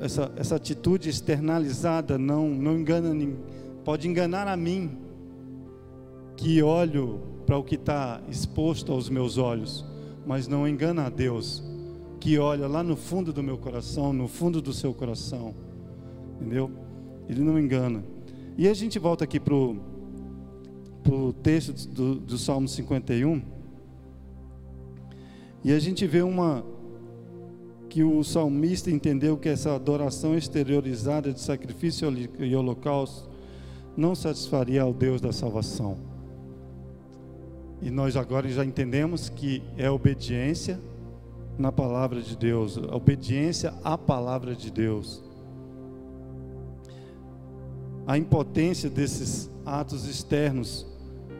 essa, 0.00 0.32
essa 0.36 0.56
atitude 0.56 1.08
externalizada 1.08 2.18
não, 2.18 2.48
não 2.48 2.78
engana, 2.78 3.14
pode 3.84 4.06
enganar 4.06 4.46
a 4.46 4.56
mim, 4.56 4.98
que 6.36 6.62
olho 6.62 7.20
para 7.46 7.56
o 7.56 7.64
que 7.64 7.76
está 7.76 8.20
exposto 8.28 8.92
aos 8.92 9.08
meus 9.08 9.38
olhos, 9.38 9.84
mas 10.26 10.46
não 10.46 10.68
engana 10.68 11.06
a 11.06 11.08
Deus, 11.08 11.62
que 12.20 12.38
olha 12.38 12.66
lá 12.68 12.82
no 12.82 12.94
fundo 12.94 13.32
do 13.32 13.42
meu 13.42 13.56
coração, 13.56 14.12
no 14.12 14.28
fundo 14.28 14.60
do 14.60 14.72
seu 14.72 14.92
coração, 14.92 15.54
entendeu? 16.36 16.70
Ele 17.28 17.40
não 17.40 17.58
engana. 17.58 18.04
E 18.56 18.68
a 18.68 18.74
gente 18.74 18.98
volta 18.98 19.24
aqui 19.24 19.40
para 19.40 19.54
o 19.54 21.32
texto 21.42 21.72
do, 21.88 22.16
do 22.16 22.36
Salmo 22.36 22.68
51. 22.68 23.40
E 25.64 25.72
a 25.72 25.78
gente 25.78 26.06
vê 26.06 26.22
uma 26.22 26.64
que 27.98 28.04
o 28.04 28.22
salmista 28.22 28.92
entendeu 28.92 29.36
que 29.36 29.48
essa 29.48 29.74
adoração 29.74 30.38
exteriorizada 30.38 31.32
de 31.32 31.40
sacrifício 31.40 32.08
e 32.38 32.54
holocausto 32.54 33.28
não 33.96 34.14
satisfaria 34.14 34.82
ao 34.82 34.94
Deus 34.94 35.20
da 35.20 35.32
salvação. 35.32 35.98
E 37.82 37.90
nós 37.90 38.14
agora 38.14 38.48
já 38.48 38.64
entendemos 38.64 39.28
que 39.28 39.64
é 39.76 39.90
obediência 39.90 40.78
na 41.58 41.72
palavra 41.72 42.22
de 42.22 42.36
Deus, 42.36 42.76
obediência 42.76 43.74
à 43.82 43.98
palavra 43.98 44.54
de 44.54 44.70
Deus 44.70 45.24
a 48.06 48.16
impotência 48.16 48.88
desses 48.88 49.50
atos 49.66 50.06
externos, 50.06 50.86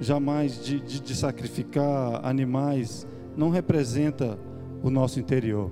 jamais 0.01 0.65
de, 0.65 0.81
de, 0.81 0.99
de 0.99 1.15
sacrificar 1.15 2.27
animais, 2.27 3.07
não 3.37 3.49
representa 3.49 4.37
o 4.83 4.91
nosso 4.91 5.21
interior. 5.21 5.71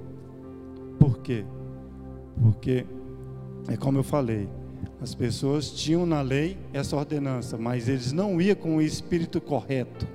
Por 0.99 1.19
quê? 1.19 1.45
Porque, 2.41 2.87
é 3.69 3.77
como 3.77 3.99
eu 3.99 4.05
falei, 4.05 4.49
as 5.01 5.15
pessoas 5.15 5.71
tinham 5.71 6.07
na 6.07 6.21
lei 6.21 6.57
essa 6.73 6.97
ordenança, 6.97 7.57
mas 7.57 7.89
eles 7.89 8.13
não 8.13 8.41
iam 8.41 8.57
com 8.57 8.77
o 8.77 8.83
espírito 8.83 9.41
correto. 9.41 10.07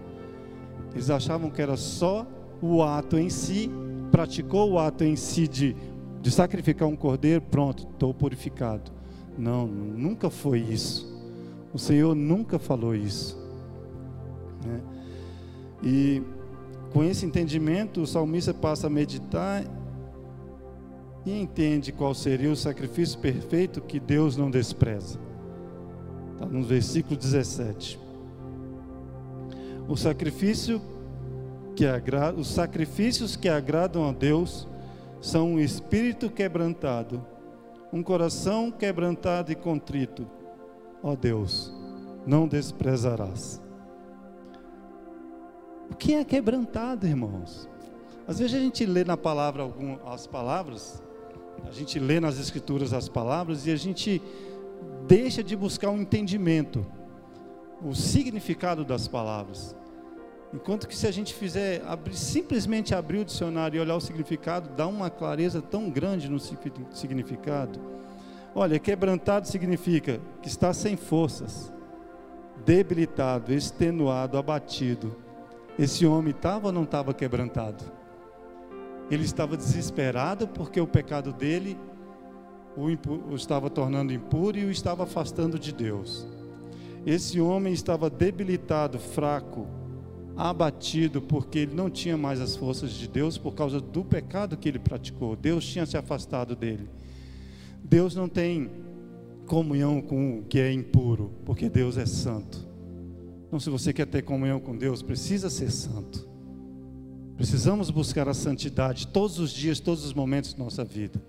Eles 0.93 1.09
achavam 1.09 1.49
que 1.49 1.61
era 1.61 1.77
só 1.77 2.25
o 2.61 2.83
ato 2.83 3.17
em 3.17 3.29
si, 3.29 3.69
praticou 4.11 4.71
o 4.71 4.79
ato 4.79 5.03
em 5.03 5.15
si 5.15 5.47
de, 5.47 5.75
de 6.21 6.31
sacrificar 6.31 6.87
um 6.87 6.95
cordeiro, 6.95 7.41
pronto, 7.41 7.87
estou 7.91 8.13
purificado. 8.13 8.91
Não, 9.37 9.65
nunca 9.65 10.29
foi 10.29 10.59
isso. 10.59 11.09
O 11.73 11.79
Senhor 11.79 12.13
nunca 12.13 12.59
falou 12.59 12.93
isso. 12.93 13.39
Né? 14.65 14.81
E 15.83 16.21
com 16.91 17.03
esse 17.03 17.25
entendimento, 17.25 18.01
o 18.01 18.07
salmista 18.07 18.53
passa 18.53 18.87
a 18.87 18.89
meditar 18.89 19.63
e 21.25 21.39
entende 21.39 21.91
qual 21.91 22.13
seria 22.13 22.51
o 22.51 22.55
sacrifício 22.55 23.19
perfeito 23.19 23.81
que 23.81 23.99
Deus 23.99 24.35
não 24.35 24.49
despreza. 24.49 25.19
Está 26.33 26.45
no 26.45 26.63
versículo 26.63 27.15
17. 27.15 27.99
O 29.87 29.95
sacrifício 29.95 30.81
que 31.75 31.85
agrada, 31.85 32.39
os 32.39 32.47
sacrifícios 32.47 33.35
que 33.35 33.49
agradam 33.49 34.07
a 34.07 34.11
Deus 34.11 34.67
são 35.19 35.53
um 35.53 35.59
espírito 35.59 36.29
quebrantado 36.29 37.25
um 37.91 38.01
coração 38.01 38.71
quebrantado 38.71 39.51
e 39.51 39.55
contrito, 39.55 40.25
ó 41.03 41.15
Deus, 41.15 41.73
não 42.25 42.47
desprezarás. 42.47 43.61
O 45.89 45.95
que 45.95 46.13
é 46.13 46.23
quebrantado, 46.23 47.05
irmãos? 47.05 47.69
Às 48.25 48.39
vezes 48.39 48.55
a 48.55 48.59
gente 48.59 48.85
lê 48.85 49.03
na 49.03 49.17
palavra 49.17 49.63
algum, 49.63 49.97
as 50.07 50.25
palavras, 50.25 51.03
a 51.67 51.71
gente 51.71 51.99
lê 51.99 52.19
nas 52.19 52.39
escrituras 52.39 52.93
as 52.93 53.07
palavras 53.07 53.65
e 53.65 53.71
a 53.71 53.75
gente 53.75 54.21
deixa 55.07 55.43
de 55.43 55.55
buscar 55.55 55.89
um 55.89 56.01
entendimento, 56.01 56.85
o 57.81 57.93
significado 57.95 58.83
das 58.83 59.07
palavras. 59.07 59.75
Enquanto 60.53 60.87
que 60.87 60.95
se 60.95 61.07
a 61.07 61.11
gente 61.11 61.33
fizer 61.33 61.81
abrir, 61.85 62.15
simplesmente 62.15 62.93
abrir 62.93 63.19
o 63.19 63.25
dicionário 63.25 63.77
e 63.77 63.79
olhar 63.79 63.95
o 63.95 64.01
significado, 64.01 64.69
dá 64.75 64.85
uma 64.85 65.09
clareza 65.09 65.61
tão 65.61 65.89
grande 65.89 66.29
no 66.29 66.39
significado. 66.39 67.79
Olha, 68.53 68.77
quebrantado 68.77 69.47
significa 69.47 70.19
que 70.41 70.49
está 70.49 70.73
sem 70.73 70.97
forças, 70.97 71.71
debilitado, 72.65 73.53
extenuado, 73.53 74.37
abatido. 74.37 75.15
Esse 75.79 76.05
homem 76.05 76.31
estava 76.31 76.67
ou 76.67 76.73
não 76.73 76.83
estava 76.83 77.13
quebrantado? 77.13 78.00
Ele 79.11 79.25
estava 79.25 79.57
desesperado 79.57 80.47
porque 80.47 80.79
o 80.79 80.87
pecado 80.87 81.33
dele 81.33 81.77
o, 82.75 82.85
o 83.31 83.35
estava 83.35 83.69
tornando 83.69 84.13
impuro 84.13 84.57
e 84.57 84.65
o 84.65 84.71
estava 84.71 85.03
afastando 85.03 85.59
de 85.59 85.73
Deus. 85.73 86.25
Esse 87.05 87.41
homem 87.41 87.73
estava 87.73 88.09
debilitado, 88.09 88.97
fraco, 88.97 89.67
abatido 90.37 91.21
porque 91.21 91.59
ele 91.59 91.75
não 91.75 91.89
tinha 91.89 92.17
mais 92.17 92.39
as 92.39 92.55
forças 92.55 92.91
de 92.91 93.07
Deus 93.07 93.37
por 93.37 93.53
causa 93.53 93.81
do 93.81 94.03
pecado 94.03 94.55
que 94.55 94.69
ele 94.69 94.79
praticou. 94.79 95.35
Deus 95.35 95.65
tinha 95.65 95.85
se 95.85 95.97
afastado 95.97 96.55
dele. 96.55 96.87
Deus 97.83 98.15
não 98.15 98.29
tem 98.29 98.69
comunhão 99.45 99.99
com 100.01 100.39
o 100.39 100.43
que 100.43 100.59
é 100.59 100.71
impuro, 100.71 101.33
porque 101.43 101.69
Deus 101.69 101.97
é 101.97 102.05
santo. 102.05 102.65
Então, 103.47 103.59
se 103.59 103.69
você 103.69 103.91
quer 103.91 104.05
ter 104.05 104.21
comunhão 104.21 104.61
com 104.61 104.77
Deus, 104.77 105.01
precisa 105.01 105.49
ser 105.49 105.69
santo. 105.69 106.30
Precisamos 107.41 107.89
buscar 107.89 108.29
a 108.29 108.35
santidade 108.35 109.07
todos 109.07 109.39
os 109.39 109.49
dias, 109.49 109.79
todos 109.79 110.05
os 110.05 110.13
momentos 110.13 110.53
da 110.53 110.63
nossa 110.63 110.83
vida. 110.83 111.19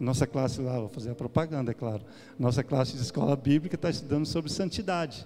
Nossa 0.00 0.26
classe 0.26 0.60
lá, 0.60 0.80
vou 0.80 0.88
fazer 0.88 1.12
a 1.12 1.14
propaganda, 1.14 1.70
é 1.70 1.74
claro. 1.74 2.02
Nossa 2.36 2.64
classe 2.64 2.94
de 2.94 3.02
escola 3.02 3.36
bíblica 3.36 3.76
está 3.76 3.88
estudando 3.88 4.26
sobre 4.26 4.50
santidade. 4.50 5.24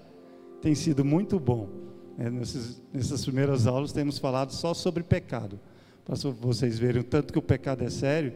Tem 0.60 0.74
sido 0.74 1.02
muito 1.02 1.40
bom. 1.40 1.70
É, 2.18 2.28
nesses, 2.28 2.78
nessas 2.92 3.24
primeiras 3.24 3.66
aulas 3.66 3.90
temos 3.90 4.18
falado 4.18 4.52
só 4.52 4.74
sobre 4.74 5.02
pecado. 5.02 5.58
Para 6.04 6.14
vocês 6.38 6.78
verem 6.78 7.00
o 7.00 7.04
tanto 7.04 7.32
que 7.32 7.38
o 7.38 7.42
pecado 7.42 7.82
é 7.82 7.88
sério. 7.88 8.34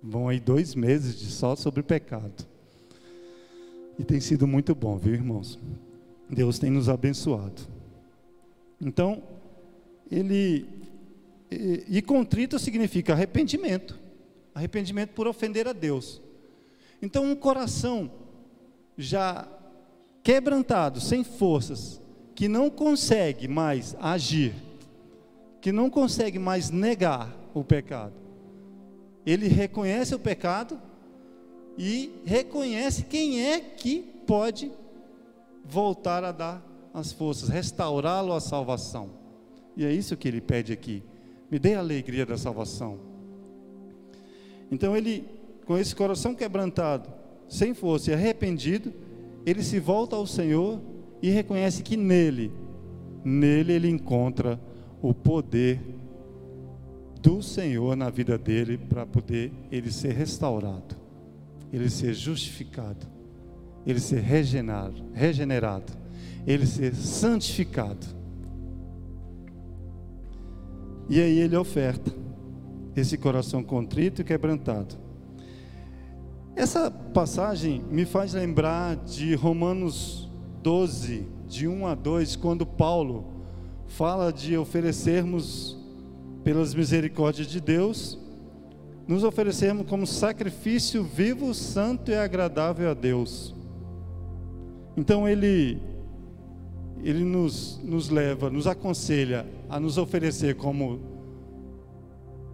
Vão 0.00 0.28
aí 0.28 0.38
dois 0.38 0.76
meses 0.76 1.18
de 1.18 1.32
só 1.32 1.56
sobre 1.56 1.82
pecado. 1.82 2.46
E 3.98 4.04
tem 4.04 4.20
sido 4.20 4.46
muito 4.46 4.72
bom, 4.72 4.98
viu, 4.98 5.14
irmãos? 5.14 5.58
Deus 6.30 6.60
tem 6.60 6.70
nos 6.70 6.88
abençoado. 6.88 7.60
Então, 8.80 9.20
ele. 10.10 10.66
E, 11.50 11.84
e 11.88 12.02
contrito 12.02 12.58
significa 12.58 13.12
arrependimento. 13.12 13.98
Arrependimento 14.54 15.10
por 15.10 15.26
ofender 15.26 15.66
a 15.66 15.72
Deus. 15.72 16.20
Então, 17.02 17.24
um 17.24 17.36
coração 17.36 18.10
já 18.96 19.48
quebrantado, 20.22 21.00
sem 21.00 21.22
forças, 21.22 22.00
que 22.34 22.48
não 22.48 22.70
consegue 22.70 23.46
mais 23.46 23.94
agir, 24.00 24.54
que 25.60 25.70
não 25.70 25.90
consegue 25.90 26.38
mais 26.38 26.70
negar 26.70 27.34
o 27.52 27.62
pecado, 27.62 28.14
ele 29.24 29.48
reconhece 29.48 30.14
o 30.14 30.18
pecado 30.18 30.80
e 31.76 32.20
reconhece 32.24 33.04
quem 33.04 33.40
é 33.42 33.60
que 33.60 34.00
pode 34.26 34.70
voltar 35.64 36.24
a 36.24 36.32
dar 36.32 36.62
as 36.92 37.12
forças, 37.12 37.48
restaurá-lo 37.48 38.32
à 38.32 38.40
salvação. 38.40 39.10
E 39.76 39.84
é 39.84 39.92
isso 39.92 40.16
que 40.16 40.28
ele 40.28 40.40
pede 40.40 40.72
aqui. 40.72 41.02
Me 41.50 41.58
dê 41.58 41.74
a 41.74 41.80
alegria 41.80 42.24
da 42.24 42.36
salvação. 42.36 42.98
Então 44.70 44.96
ele, 44.96 45.24
com 45.66 45.76
esse 45.76 45.94
coração 45.94 46.34
quebrantado, 46.34 47.08
sem 47.48 47.74
força 47.74 48.10
e 48.10 48.14
arrependido, 48.14 48.92
ele 49.44 49.62
se 49.62 49.78
volta 49.78 50.16
ao 50.16 50.26
Senhor 50.26 50.80
e 51.20 51.30
reconhece 51.30 51.82
que 51.82 51.96
nele, 51.96 52.52
nele 53.24 53.72
ele 53.72 53.88
encontra 53.88 54.60
o 55.02 55.12
poder 55.12 55.80
do 57.20 57.42
Senhor 57.42 57.96
na 57.96 58.10
vida 58.10 58.36
dele 58.36 58.76
para 58.76 59.06
poder 59.06 59.52
ele 59.70 59.90
ser 59.90 60.12
restaurado, 60.12 60.96
ele 61.72 61.88
ser 61.88 62.14
justificado, 62.14 63.06
ele 63.86 64.00
ser 64.00 64.20
regenerado, 64.20 65.02
regenerado, 65.12 65.92
ele 66.46 66.66
ser 66.66 66.94
santificado. 66.94 68.23
E 71.08 71.20
aí 71.20 71.38
ele 71.38 71.56
oferta 71.56 72.12
esse 72.96 73.18
coração 73.18 73.62
contrito 73.62 74.22
e 74.22 74.24
quebrantado. 74.24 74.96
Essa 76.56 76.90
passagem 76.90 77.82
me 77.90 78.04
faz 78.04 78.32
lembrar 78.32 78.96
de 78.96 79.34
Romanos 79.34 80.30
12, 80.62 81.26
de 81.48 81.66
1 81.66 81.86
a 81.86 81.94
2, 81.94 82.36
quando 82.36 82.64
Paulo 82.64 83.26
fala 83.86 84.32
de 84.32 84.56
oferecermos, 84.56 85.76
pelas 86.42 86.74
misericórdias 86.74 87.48
de 87.48 87.60
Deus, 87.60 88.18
nos 89.08 89.24
oferecermos 89.24 89.86
como 89.86 90.06
sacrifício 90.06 91.02
vivo, 91.02 91.52
santo 91.54 92.10
e 92.10 92.14
agradável 92.14 92.90
a 92.90 92.94
Deus. 92.94 93.54
Então 94.96 95.28
ele 95.28 95.80
ele 97.04 97.22
nos, 97.22 97.78
nos 97.84 98.08
leva, 98.08 98.48
nos 98.48 98.66
aconselha 98.66 99.46
a 99.68 99.78
nos 99.78 99.98
oferecer 99.98 100.56
como 100.56 101.00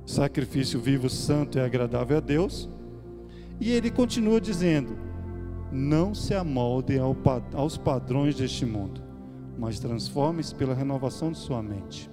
sacrifício 0.04 0.80
vivo, 0.80 1.08
santo 1.08 1.56
e 1.56 1.60
agradável 1.60 2.16
a 2.16 2.20
Deus. 2.20 2.68
E 3.60 3.70
ele 3.70 3.92
continua 3.92 4.40
dizendo: 4.40 4.98
não 5.70 6.14
se 6.14 6.34
amoldem 6.34 6.98
aos 7.54 7.78
padrões 7.78 8.34
deste 8.34 8.66
mundo, 8.66 9.00
mas 9.56 9.78
transforme-se 9.78 10.52
pela 10.52 10.74
renovação 10.74 11.30
de 11.30 11.38
sua 11.38 11.62
mente. 11.62 12.10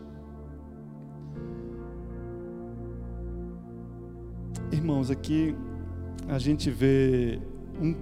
Irmãos, 4.71 5.09
aqui 5.09 5.55
a 6.27 6.37
gente 6.37 6.69
vê 6.69 7.39
um, 7.81 7.95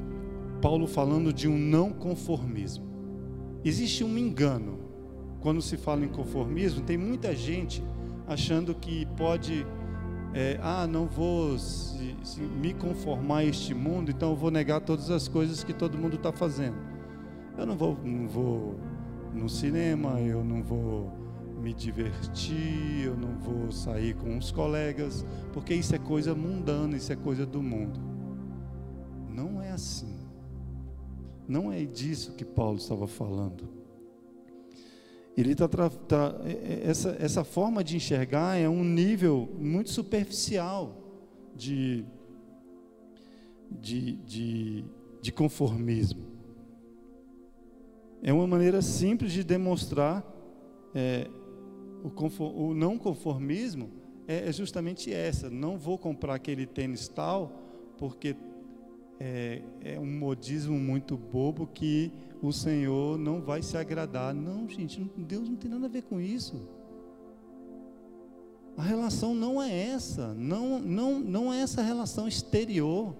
Paulo 0.61 0.87
falando 0.87 1.31
de 1.31 1.47
um 1.47 1.57
não 1.57 1.91
conformismo. 1.91 2.94
Existe 3.65 4.03
um 4.03 4.17
engano 4.17 4.79
quando 5.41 5.61
se 5.61 5.75
fala 5.75 6.05
em 6.05 6.09
conformismo. 6.09 6.81
Tem 6.81 6.97
muita 6.97 7.35
gente 7.35 7.83
achando 8.27 8.75
que 8.75 9.07
pode 9.17 9.65
é, 10.35 10.59
ah, 10.61 10.85
não 10.85 11.07
vou 11.07 11.57
se, 11.57 12.13
se 12.21 12.41
me 12.41 12.73
conformar 12.73 13.37
a 13.37 13.45
este 13.45 13.73
mundo, 13.73 14.11
então 14.11 14.31
eu 14.31 14.35
vou 14.35 14.51
negar 14.51 14.81
todas 14.81 15.09
as 15.09 15.29
coisas 15.29 15.63
que 15.63 15.71
todo 15.71 15.97
mundo 15.97 16.17
está 16.17 16.29
fazendo. 16.29 16.75
Eu 17.57 17.65
não 17.65 17.77
vou, 17.77 17.97
não 18.03 18.27
vou 18.27 18.75
no 19.33 19.47
cinema, 19.47 20.19
eu 20.19 20.43
não 20.43 20.61
vou 20.61 21.09
me 21.61 21.73
divertir, 21.73 23.05
eu 23.05 23.15
não 23.15 23.39
vou 23.39 23.71
sair 23.71 24.13
com 24.13 24.37
os 24.37 24.51
colegas, 24.51 25.25
porque 25.53 25.73
isso 25.73 25.95
é 25.95 25.97
coisa 25.97 26.35
mundana, 26.35 26.97
isso 26.97 27.13
é 27.13 27.15
coisa 27.15 27.45
do 27.45 27.63
mundo. 27.63 27.97
Não 29.29 29.61
é 29.61 29.71
assim. 29.71 30.24
Não 31.47 31.71
é 31.71 31.83
disso 31.83 32.33
que 32.33 32.43
Paulo 32.43 32.77
estava 32.77 33.07
falando. 33.07 33.69
Ele 35.37 35.53
tá, 35.53 35.67
tá, 35.67 36.41
é, 36.45 36.51
é, 36.51 36.89
essa, 36.89 37.15
essa 37.19 37.43
forma 37.43 37.83
de 37.83 37.97
enxergar 37.97 38.57
é 38.57 38.69
um 38.69 38.83
nível 38.83 39.49
muito 39.59 39.89
superficial 39.89 40.95
de, 41.53 42.05
de, 43.69 44.13
de, 44.17 44.85
de 45.21 45.31
conformismo. 45.31 46.23
É 48.23 48.31
uma 48.31 48.47
maneira 48.47 48.81
simples 48.81 49.33
de 49.33 49.43
demonstrar 49.43 50.25
é, 50.95 51.27
o, 52.01 52.09
conform, 52.09 52.55
o, 52.55 52.73
não 52.73 52.97
conformismo 52.97 53.91
é, 54.27 54.47
é 54.47 54.53
justamente 54.53 55.13
essa. 55.13 55.49
Não 55.49 55.77
vou 55.77 55.97
comprar 55.97 56.35
aquele 56.35 56.65
tênis 56.65 57.09
tal 57.09 57.51
porque 57.97 58.35
é, 59.19 59.61
é 59.81 59.99
um 59.99 60.05
modismo 60.05 60.77
muito 60.77 61.17
bobo 61.17 61.67
que 61.67 62.11
o 62.41 62.51
Senhor 62.51 63.17
não 63.17 63.41
vai 63.41 63.61
se 63.61 63.77
agradar. 63.77 64.33
Não, 64.33 64.67
gente, 64.67 65.09
Deus 65.17 65.49
não 65.49 65.55
tem 65.55 65.69
nada 65.69 65.85
a 65.85 65.89
ver 65.89 66.03
com 66.03 66.19
isso. 66.19 66.67
A 68.77 68.83
relação 68.83 69.33
não 69.33 69.61
é 69.61 69.71
essa, 69.71 70.33
não, 70.33 70.79
não, 70.79 71.19
não 71.19 71.53
é 71.53 71.61
essa 71.61 71.81
relação 71.81 72.27
exterior. 72.27 73.15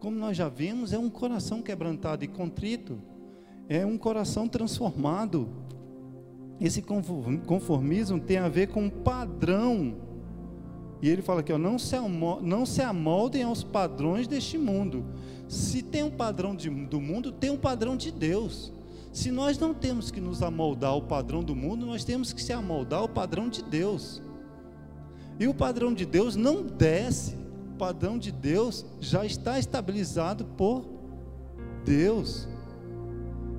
Como 0.00 0.16
nós 0.16 0.36
já 0.36 0.48
vimos, 0.48 0.92
é 0.92 0.98
um 0.98 1.10
coração 1.10 1.60
quebrantado 1.60 2.24
e 2.24 2.28
contrito, 2.28 2.98
é 3.68 3.84
um 3.84 3.98
coração 3.98 4.48
transformado. 4.48 5.48
Esse 6.58 6.80
conformismo 6.80 8.18
tem 8.18 8.38
a 8.38 8.48
ver 8.48 8.68
com 8.68 8.84
um 8.84 8.90
padrão 8.90 10.05
E 11.02 11.08
ele 11.08 11.22
fala 11.22 11.40
aqui, 11.40 11.52
ó, 11.52 11.58
não, 11.58 11.78
se 11.78 11.96
não 12.42 12.64
se 12.64 12.82
amoldem 12.82 13.42
aos 13.42 13.62
padrões 13.62 14.26
deste 14.26 14.56
mundo. 14.56 15.04
Se 15.48 15.82
tem 15.82 16.02
um 16.02 16.10
padrão 16.10 16.54
de, 16.54 16.68
do 16.70 17.00
mundo, 17.00 17.30
tem 17.30 17.50
um 17.50 17.56
padrão 17.56 17.96
de 17.96 18.10
Deus. 18.10 18.72
Se 19.12 19.30
nós 19.30 19.58
não 19.58 19.72
temos 19.72 20.10
que 20.10 20.20
nos 20.20 20.42
amoldar 20.42 20.90
ao 20.90 21.02
padrão 21.02 21.42
do 21.42 21.54
mundo, 21.54 21.86
nós 21.86 22.04
temos 22.04 22.32
que 22.32 22.42
se 22.42 22.52
amoldar 22.52 23.00
ao 23.00 23.08
padrão 23.08 23.48
de 23.48 23.62
Deus. 23.62 24.22
E 25.38 25.46
o 25.46 25.54
padrão 25.54 25.92
de 25.92 26.04
Deus 26.04 26.34
não 26.36 26.62
desce. 26.62 27.34
O 27.74 27.78
padrão 27.78 28.18
de 28.18 28.32
Deus 28.32 28.84
já 29.00 29.24
está 29.24 29.58
estabilizado 29.58 30.44
por 30.44 30.84
Deus. 31.84 32.48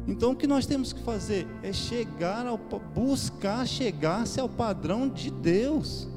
Então 0.07 0.31
o 0.31 0.35
que 0.35 0.47
nós 0.47 0.65
temos 0.65 0.93
que 0.93 1.01
fazer 1.01 1.45
é 1.61 1.73
chegar 1.73 2.47
ao 2.47 2.57
buscar 2.57 3.67
chegar-se 3.67 4.39
ao 4.39 4.47
padrão 4.47 5.07
de 5.07 5.29
Deus. 5.29 6.07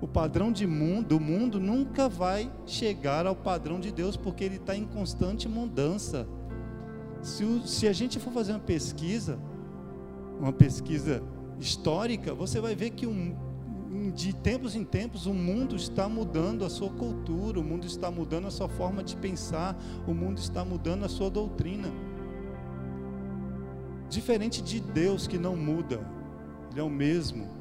O 0.00 0.06
padrão 0.06 0.52
de 0.52 0.66
mundo, 0.66 1.08
do 1.08 1.20
mundo 1.20 1.58
nunca 1.58 2.08
vai 2.08 2.50
chegar 2.66 3.26
ao 3.26 3.34
padrão 3.34 3.80
de 3.80 3.90
Deus, 3.90 4.16
porque 4.16 4.44
ele 4.44 4.56
está 4.56 4.76
em 4.76 4.84
constante 4.84 5.48
mudança. 5.48 6.26
Se, 7.20 7.44
o, 7.44 7.66
se 7.66 7.88
a 7.88 7.92
gente 7.92 8.18
for 8.20 8.32
fazer 8.32 8.52
uma 8.52 8.60
pesquisa, 8.60 9.38
uma 10.38 10.52
pesquisa 10.52 11.22
histórica, 11.58 12.32
você 12.32 12.60
vai 12.60 12.76
ver 12.76 12.90
que 12.90 13.06
um, 13.06 13.34
de 14.14 14.32
tempos 14.32 14.76
em 14.76 14.84
tempos 14.84 15.26
o 15.26 15.34
mundo 15.34 15.74
está 15.74 16.08
mudando 16.08 16.64
a 16.64 16.70
sua 16.70 16.90
cultura, 16.90 17.58
o 17.58 17.64
mundo 17.64 17.86
está 17.86 18.10
mudando 18.10 18.46
a 18.46 18.50
sua 18.50 18.68
forma 18.68 19.02
de 19.02 19.16
pensar, 19.16 19.76
o 20.06 20.14
mundo 20.14 20.38
está 20.38 20.64
mudando 20.64 21.04
a 21.04 21.08
sua 21.08 21.30
doutrina. 21.30 21.88
Diferente 24.08 24.62
de 24.62 24.80
Deus 24.80 25.26
que 25.26 25.38
não 25.38 25.56
muda, 25.56 26.00
Ele 26.70 26.80
é 26.80 26.82
o 26.82 26.88
mesmo. 26.88 27.57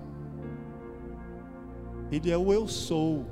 Ele 2.11 2.31
é 2.31 2.37
o 2.37 2.51
eu 2.53 2.67
sou. 2.67 3.25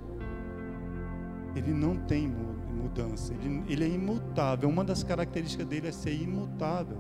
Ele 1.56 1.74
não 1.74 1.96
tem 1.96 2.28
mudança, 2.74 3.34
ele, 3.34 3.64
ele 3.68 3.84
é 3.84 3.88
imutável. 3.88 4.68
Uma 4.68 4.84
das 4.84 5.04
características 5.04 5.66
dele 5.66 5.88
é 5.88 5.92
ser 5.92 6.14
imutável. 6.14 6.98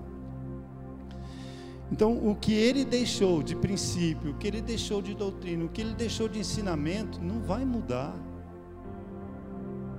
Então, 1.91 2.17
o 2.27 2.35
que 2.35 2.53
ele 2.53 2.83
deixou 2.83 3.43
de 3.43 3.55
princípio, 3.55 4.31
o 4.31 4.35
que 4.35 4.47
ele 4.47 4.61
deixou 4.61 5.01
de 5.01 5.13
doutrina, 5.13 5.65
o 5.65 5.69
que 5.69 5.81
ele 5.81 5.93
deixou 5.93 6.27
de 6.27 6.39
ensinamento, 6.39 7.21
não 7.21 7.41
vai 7.41 7.63
mudar. 7.63 8.15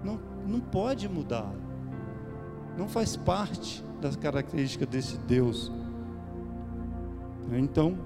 Não, 0.02 0.18
não 0.46 0.60
pode 0.60 1.08
mudar. 1.08 1.54
Não 2.76 2.88
faz 2.88 3.16
parte 3.16 3.84
das 4.00 4.16
características 4.16 4.88
desse 4.88 5.18
Deus. 5.18 5.72
Então, 7.52 7.96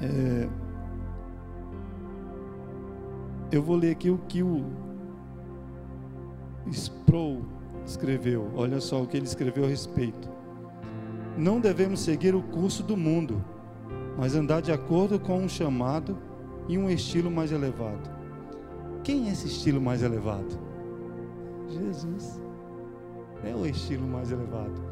é, 0.00 0.48
eu 3.56 3.62
vou 3.62 3.76
ler 3.76 3.92
aqui 3.92 4.10
o 4.10 4.18
que 4.18 4.42
o 4.42 4.64
Sproul 6.70 7.44
escreveu. 7.86 8.50
Olha 8.54 8.80
só 8.80 9.02
o 9.02 9.06
que 9.06 9.16
ele 9.16 9.26
escreveu 9.26 9.64
a 9.64 9.68
respeito. 9.68 10.28
Não 11.36 11.60
devemos 11.60 12.00
seguir 12.00 12.34
o 12.34 12.42
curso 12.42 12.82
do 12.82 12.96
mundo, 12.96 13.44
mas 14.18 14.34
andar 14.34 14.60
de 14.60 14.72
acordo 14.72 15.18
com 15.20 15.38
um 15.38 15.48
chamado 15.48 16.18
e 16.68 16.78
um 16.78 16.88
estilo 16.88 17.30
mais 17.30 17.52
elevado. 17.52 18.10
Quem 19.02 19.28
é 19.28 19.32
esse 19.32 19.46
estilo 19.46 19.80
mais 19.80 20.02
elevado? 20.02 20.58
Jesus. 21.68 22.40
É 23.44 23.54
o 23.54 23.66
estilo 23.66 24.06
mais 24.06 24.30
elevado. 24.30 24.82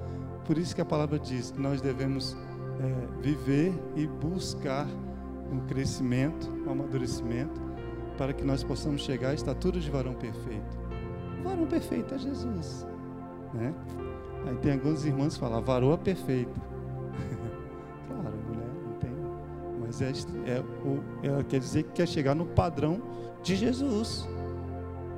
Por 0.44 0.58
isso 0.58 0.74
que 0.74 0.80
a 0.80 0.84
palavra 0.84 1.18
diz 1.18 1.50
que 1.50 1.60
nós 1.60 1.80
devemos 1.80 2.36
é, 2.80 3.22
viver 3.22 3.72
e 3.96 4.06
buscar 4.06 4.86
um 5.50 5.60
crescimento, 5.60 6.50
um 6.66 6.72
amadurecimento, 6.72 7.71
para 8.16 8.32
que 8.32 8.44
nós 8.44 8.62
possamos 8.62 9.02
chegar 9.02 9.30
à 9.30 9.34
estatura 9.34 9.78
de 9.78 9.90
varão 9.90 10.14
perfeito. 10.14 10.78
Varão 11.42 11.66
perfeito 11.66 12.14
é 12.14 12.18
Jesus, 12.18 12.86
né? 13.52 13.74
Aí 14.46 14.56
tem 14.56 14.72
alguns 14.72 15.04
irmãos 15.04 15.34
que 15.34 15.40
falam, 15.40 15.62
varoa 15.62 15.96
perfeita. 15.96 16.52
claro, 18.08 18.36
mulher 18.48 18.70
não 18.84 18.92
tem, 18.98 19.10
mas 19.80 20.02
é, 20.02 20.10
é, 20.10 21.38
é, 21.40 21.44
quer 21.44 21.60
dizer 21.60 21.84
que 21.84 21.92
quer 21.92 22.08
chegar 22.08 22.34
no 22.34 22.46
padrão 22.46 23.00
de 23.42 23.56
Jesus. 23.56 24.28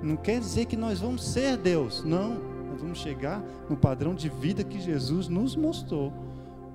Não 0.02 0.16
quer 0.16 0.38
dizer 0.38 0.66
que 0.66 0.76
nós 0.76 1.00
vamos 1.00 1.24
ser 1.24 1.56
Deus, 1.56 2.04
não. 2.04 2.34
Nós 2.70 2.82
vamos 2.82 2.98
chegar 2.98 3.42
no 3.70 3.76
padrão 3.76 4.14
de 4.14 4.28
vida 4.28 4.62
que 4.62 4.78
Jesus 4.80 5.28
nos 5.28 5.56
mostrou 5.56 6.12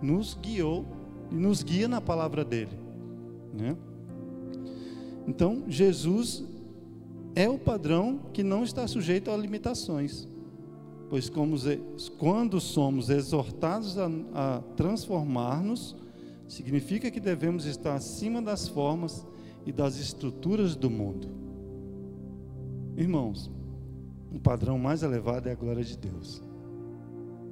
nos 0.01 0.37
guiou 0.41 0.85
e 1.31 1.35
nos 1.35 1.63
guia 1.63 1.87
na 1.87 2.01
palavra 2.01 2.43
dele. 2.43 2.77
Né? 3.53 3.75
Então, 5.29 5.65
Jesus 5.67 6.43
é 7.35 7.47
o 7.47 7.59
padrão 7.59 8.19
que 8.33 8.41
não 8.41 8.63
está 8.63 8.87
sujeito 8.87 9.29
a 9.29 9.37
limitações, 9.37 10.27
pois 11.07 11.29
como, 11.29 11.55
quando 12.17 12.59
somos 12.59 13.11
exortados 13.11 13.95
a, 13.99 14.09
a 14.33 14.61
transformar-nos, 14.75 15.95
significa 16.47 17.11
que 17.11 17.19
devemos 17.19 17.65
estar 17.65 17.93
acima 17.93 18.41
das 18.41 18.67
formas 18.67 19.23
e 19.67 19.71
das 19.71 19.97
estruturas 19.97 20.75
do 20.75 20.89
mundo. 20.89 21.27
Irmãos, 22.97 23.51
o 24.33 24.39
padrão 24.39 24.79
mais 24.79 25.03
elevado 25.03 25.47
é 25.47 25.51
a 25.51 25.55
glória 25.55 25.83
de 25.83 25.95
Deus. 25.95 26.41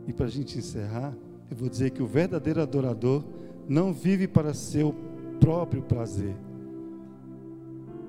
E 0.08 0.14
para 0.14 0.26
a 0.26 0.32
gente 0.32 0.58
encerrar, 0.58 1.16
eu 1.52 1.56
vou 1.56 1.70
dizer 1.70 1.92
que 1.92 2.02
o 2.02 2.08
verdadeiro 2.08 2.60
adorador 2.60 3.24
não 3.70 3.94
vive 3.94 4.28
para 4.28 4.52
seu 4.56 4.96
próprio 5.40 5.84
prazer, 5.84 6.36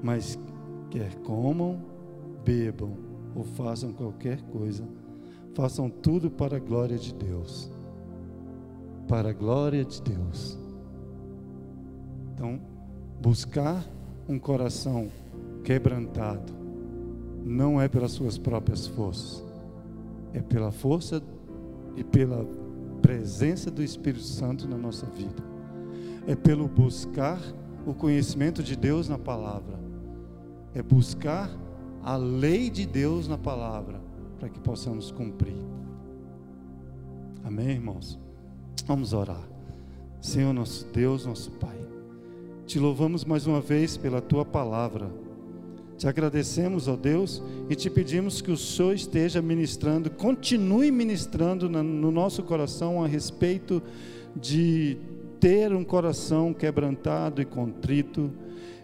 mas 0.03 0.39
quer 0.91 1.15
comam, 1.21 1.81
bebam 2.45 2.97
ou 3.35 3.45
façam 3.45 3.93
qualquer 3.93 4.41
coisa, 4.43 4.85
façam 5.55 5.91
tudo 5.91 6.31
para 6.31 6.57
a 6.57 6.61
glória 6.61 6.99
de 6.99 7.15
Deus. 7.15 7.71
Para 9.07 9.31
a 9.31 9.33
glória 9.33 9.85
de 9.85 10.03
Deus. 10.03 10.59
Então, 12.33 12.61
buscar 13.21 13.85
um 14.29 14.39
coração 14.39 15.09
quebrantado 15.65 16.53
não 17.45 17.81
é 17.81 17.89
pelas 17.89 18.13
suas 18.13 18.37
próprias 18.37 18.87
forças, 18.87 19.45
é 20.33 20.41
pela 20.41 20.71
força 20.71 21.23
e 21.97 22.05
pela 22.05 22.45
presença 23.01 23.71
do 23.71 23.83
Espírito 23.83 24.25
Santo 24.25 24.69
na 24.69 24.77
nossa 24.77 25.07
vida. 25.07 25.43
É 26.27 26.37
pelo 26.37 26.69
buscar 26.69 27.41
o 27.87 27.95
conhecimento 27.95 28.63
de 28.63 28.77
Deus 28.77 29.09
na 29.09 29.19
palavra. 29.19 29.78
É 30.75 30.83
buscar 30.83 31.51
a 32.03 32.17
lei 32.17 32.71
de 32.71 32.87
Deus 32.87 33.27
na 33.27 33.39
palavra 33.39 34.01
para 34.39 34.49
que 34.49 34.61
possamos 34.61 35.11
cumprir. 35.11 35.57
Amém, 37.45 37.71
irmãos? 37.71 38.19
Vamos 38.87 39.13
orar. 39.13 39.49
Senhor 40.21 40.53
nosso 40.53 40.87
Deus, 40.87 41.27
nosso 41.27 41.51
Pai, 41.53 41.79
te 42.67 42.79
louvamos 42.79 43.25
mais 43.25 43.47
uma 43.47 43.61
vez 43.61 43.97
pela 43.97 44.21
tua 44.21 44.45
palavra 44.45 45.11
te 45.99 46.07
agradecemos, 46.07 46.87
ó 46.87 46.95
Deus, 46.95 47.43
e 47.69 47.75
te 47.75 47.91
pedimos 47.91 48.41
que 48.41 48.53
o 48.53 48.57
Senhor 48.57 48.95
esteja 48.95 49.43
ministrando, 49.43 50.09
continue 50.09 50.93
ministrando 50.93 51.69
no 51.69 52.13
nosso 52.13 52.45
coração 52.45 53.03
a 53.03 53.09
respeito 53.09 53.83
de 54.37 54.97
ter 55.41 55.73
um 55.73 55.83
coração 55.83 56.55
quebrantado 56.55 57.43
e 57.43 57.45
contrito, 57.45 58.31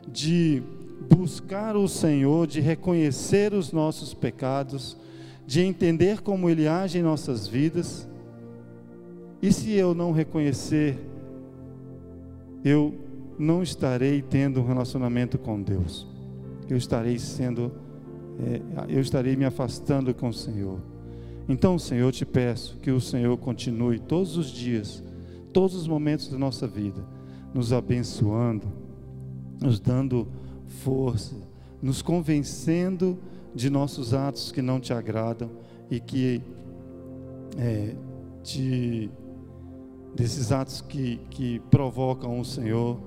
de 0.08 0.60
buscar 1.08 1.76
o 1.76 1.88
Senhor, 1.88 2.46
de 2.46 2.60
reconhecer 2.60 3.52
os 3.52 3.72
nossos 3.72 4.14
pecados, 4.14 4.96
de 5.46 5.60
entender 5.60 6.20
como 6.22 6.48
Ele 6.48 6.66
age 6.66 6.98
em 6.98 7.02
nossas 7.02 7.46
vidas. 7.46 8.08
E 9.42 9.52
se 9.52 9.72
eu 9.72 9.94
não 9.94 10.12
reconhecer, 10.12 10.98
eu 12.64 12.94
não 13.38 13.62
estarei 13.62 14.22
tendo 14.22 14.60
um 14.60 14.66
relacionamento 14.66 15.38
com 15.38 15.60
Deus 15.60 16.14
eu 16.68 16.76
estarei 16.76 17.18
sendo, 17.18 17.72
é, 18.38 18.60
eu 18.88 19.00
estarei 19.00 19.36
me 19.36 19.44
afastando 19.44 20.14
com 20.14 20.28
o 20.28 20.32
Senhor. 20.32 20.78
Então, 21.48 21.78
Senhor, 21.78 22.08
eu 22.08 22.12
te 22.12 22.24
peço 22.24 22.78
que 22.80 22.90
o 22.90 23.00
Senhor 23.00 23.36
continue 23.36 23.98
todos 23.98 24.36
os 24.36 24.46
dias, 24.46 25.02
todos 25.52 25.74
os 25.74 25.86
momentos 25.86 26.28
da 26.28 26.38
nossa 26.38 26.66
vida, 26.66 27.04
nos 27.52 27.72
abençoando, 27.72 28.66
nos 29.60 29.78
dando 29.78 30.26
força, 30.74 31.36
nos 31.80 32.02
convencendo 32.02 33.18
de 33.54 33.70
nossos 33.70 34.12
atos 34.12 34.50
que 34.50 34.60
não 34.60 34.80
te 34.80 34.92
agradam 34.92 35.50
e 35.90 36.00
que 36.00 36.42
é, 37.56 37.94
te, 38.42 39.10
desses 40.14 40.50
atos 40.50 40.80
que, 40.80 41.16
que 41.30 41.60
provocam 41.70 42.38
o 42.40 42.44
Senhor. 42.44 42.98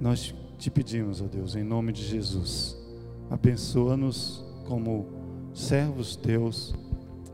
Nós 0.00 0.34
te 0.56 0.70
pedimos, 0.70 1.20
ó 1.20 1.26
Deus, 1.26 1.54
em 1.54 1.62
nome 1.62 1.92
de 1.92 2.04
Jesus, 2.04 2.76
abençoa-nos 3.30 4.44
como 4.66 5.06
servos 5.52 6.16
teus, 6.16 6.74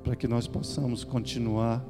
para 0.03 0.17
que 0.17 0.29
nós 0.29 0.47
possamos 0.47 1.05
continuar 1.05 1.85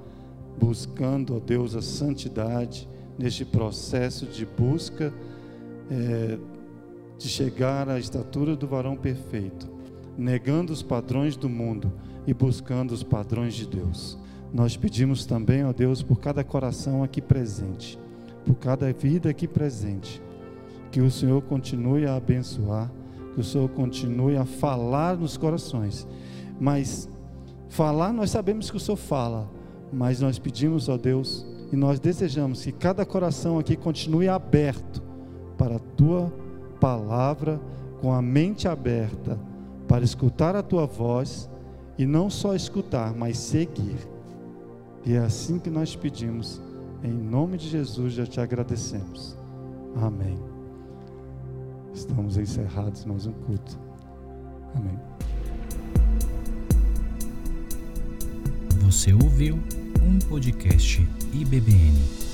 buscando, 0.59 1.37
ó 1.37 1.41
Deus, 1.41 1.75
a 1.75 1.83
santidade 1.83 2.89
neste 3.19 3.45
processo 3.45 4.27
de 4.27 4.45
busca 4.45 5.13
é, 5.91 6.39
de 7.19 7.29
chegar 7.29 7.89
à 7.89 7.99
estatura 7.99 8.57
do 8.57 8.67
varão 8.67 8.97
perfeito, 8.97 9.71
negando 10.17 10.73
os 10.73 10.83
padrões 10.83 11.37
do 11.37 11.49
mundo 11.49 11.93
e 12.27 12.35
buscando 12.35 12.93
os 12.93 13.03
padrões 13.03 13.55
de 13.55 13.67
Deus. 13.67 14.19
Nós 14.53 14.77
pedimos 14.77 15.27
também, 15.27 15.65
ó 15.65 15.73
Deus, 15.73 16.03
por 16.03 16.21
cada 16.21 16.45
coração 16.45 17.03
aqui 17.03 17.21
presente, 17.21 17.99
por 18.45 18.55
cada 18.55 18.93
vida 18.93 19.29
aqui 19.31 19.49
presente, 19.49 20.23
que 20.91 21.01
o 21.01 21.11
Senhor 21.11 21.43
continue 21.43 22.07
a 22.07 22.17
abençoar, 22.17 22.91
que 23.35 23.41
o 23.41 23.45
Senhor 23.45 23.69
continue 23.71 24.37
a 24.37 24.45
falar 24.45 25.17
nos 25.17 25.37
corações. 25.37 26.07
Mas 26.61 27.09
falar, 27.69 28.13
nós 28.13 28.31
sabemos 28.31 28.71
que 28.71 28.77
o 28.77 28.81
Senhor 28.81 28.97
fala, 28.97 29.51
mas 29.93 30.21
nós 30.21 30.39
pedimos, 30.39 30.89
ó 30.89 30.97
Deus, 30.97 31.45
e 31.73 31.77
nós 31.77 31.99
desejamos 31.99 32.65
que 32.65 32.71
cada 32.71 33.05
coração 33.05 33.59
aqui 33.59 33.77
continue 33.77 34.29
aberto 34.29 35.04
para 35.65 35.77
a 35.77 35.79
tua 35.97 36.31
palavra, 36.79 37.59
com 38.03 38.13
a 38.13 38.21
mente 38.21 38.69
aberta, 38.69 39.39
para 39.89 40.05
escutar 40.05 40.55
a 40.55 40.63
tua 40.63 40.85
voz 40.85 41.49
e 41.97 42.05
não 42.05 42.29
só 42.29 42.55
escutar, 42.55 43.15
mas 43.15 43.39
seguir. 43.39 43.97
E 45.07 45.15
é 45.15 45.21
assim 45.21 45.59
que 45.59 45.71
nós 45.71 45.97
pedimos, 45.97 46.61
em 47.03 47.15
nome 47.15 47.57
de 47.57 47.67
Jesus 47.71 48.13
já 48.13 48.27
te 48.27 48.39
agradecemos. 48.43 49.39
Amém. 49.97 50.39
Estamos 51.95 52.37
encerrados 52.37 53.07
mais 53.07 53.25
um 53.25 53.33
culto. 53.33 53.79
Amém. 54.75 54.99
Você 58.83 59.15
ouviu 59.15 59.59
um 60.03 60.19
podcast 60.29 61.01
IBBN. 61.33 62.34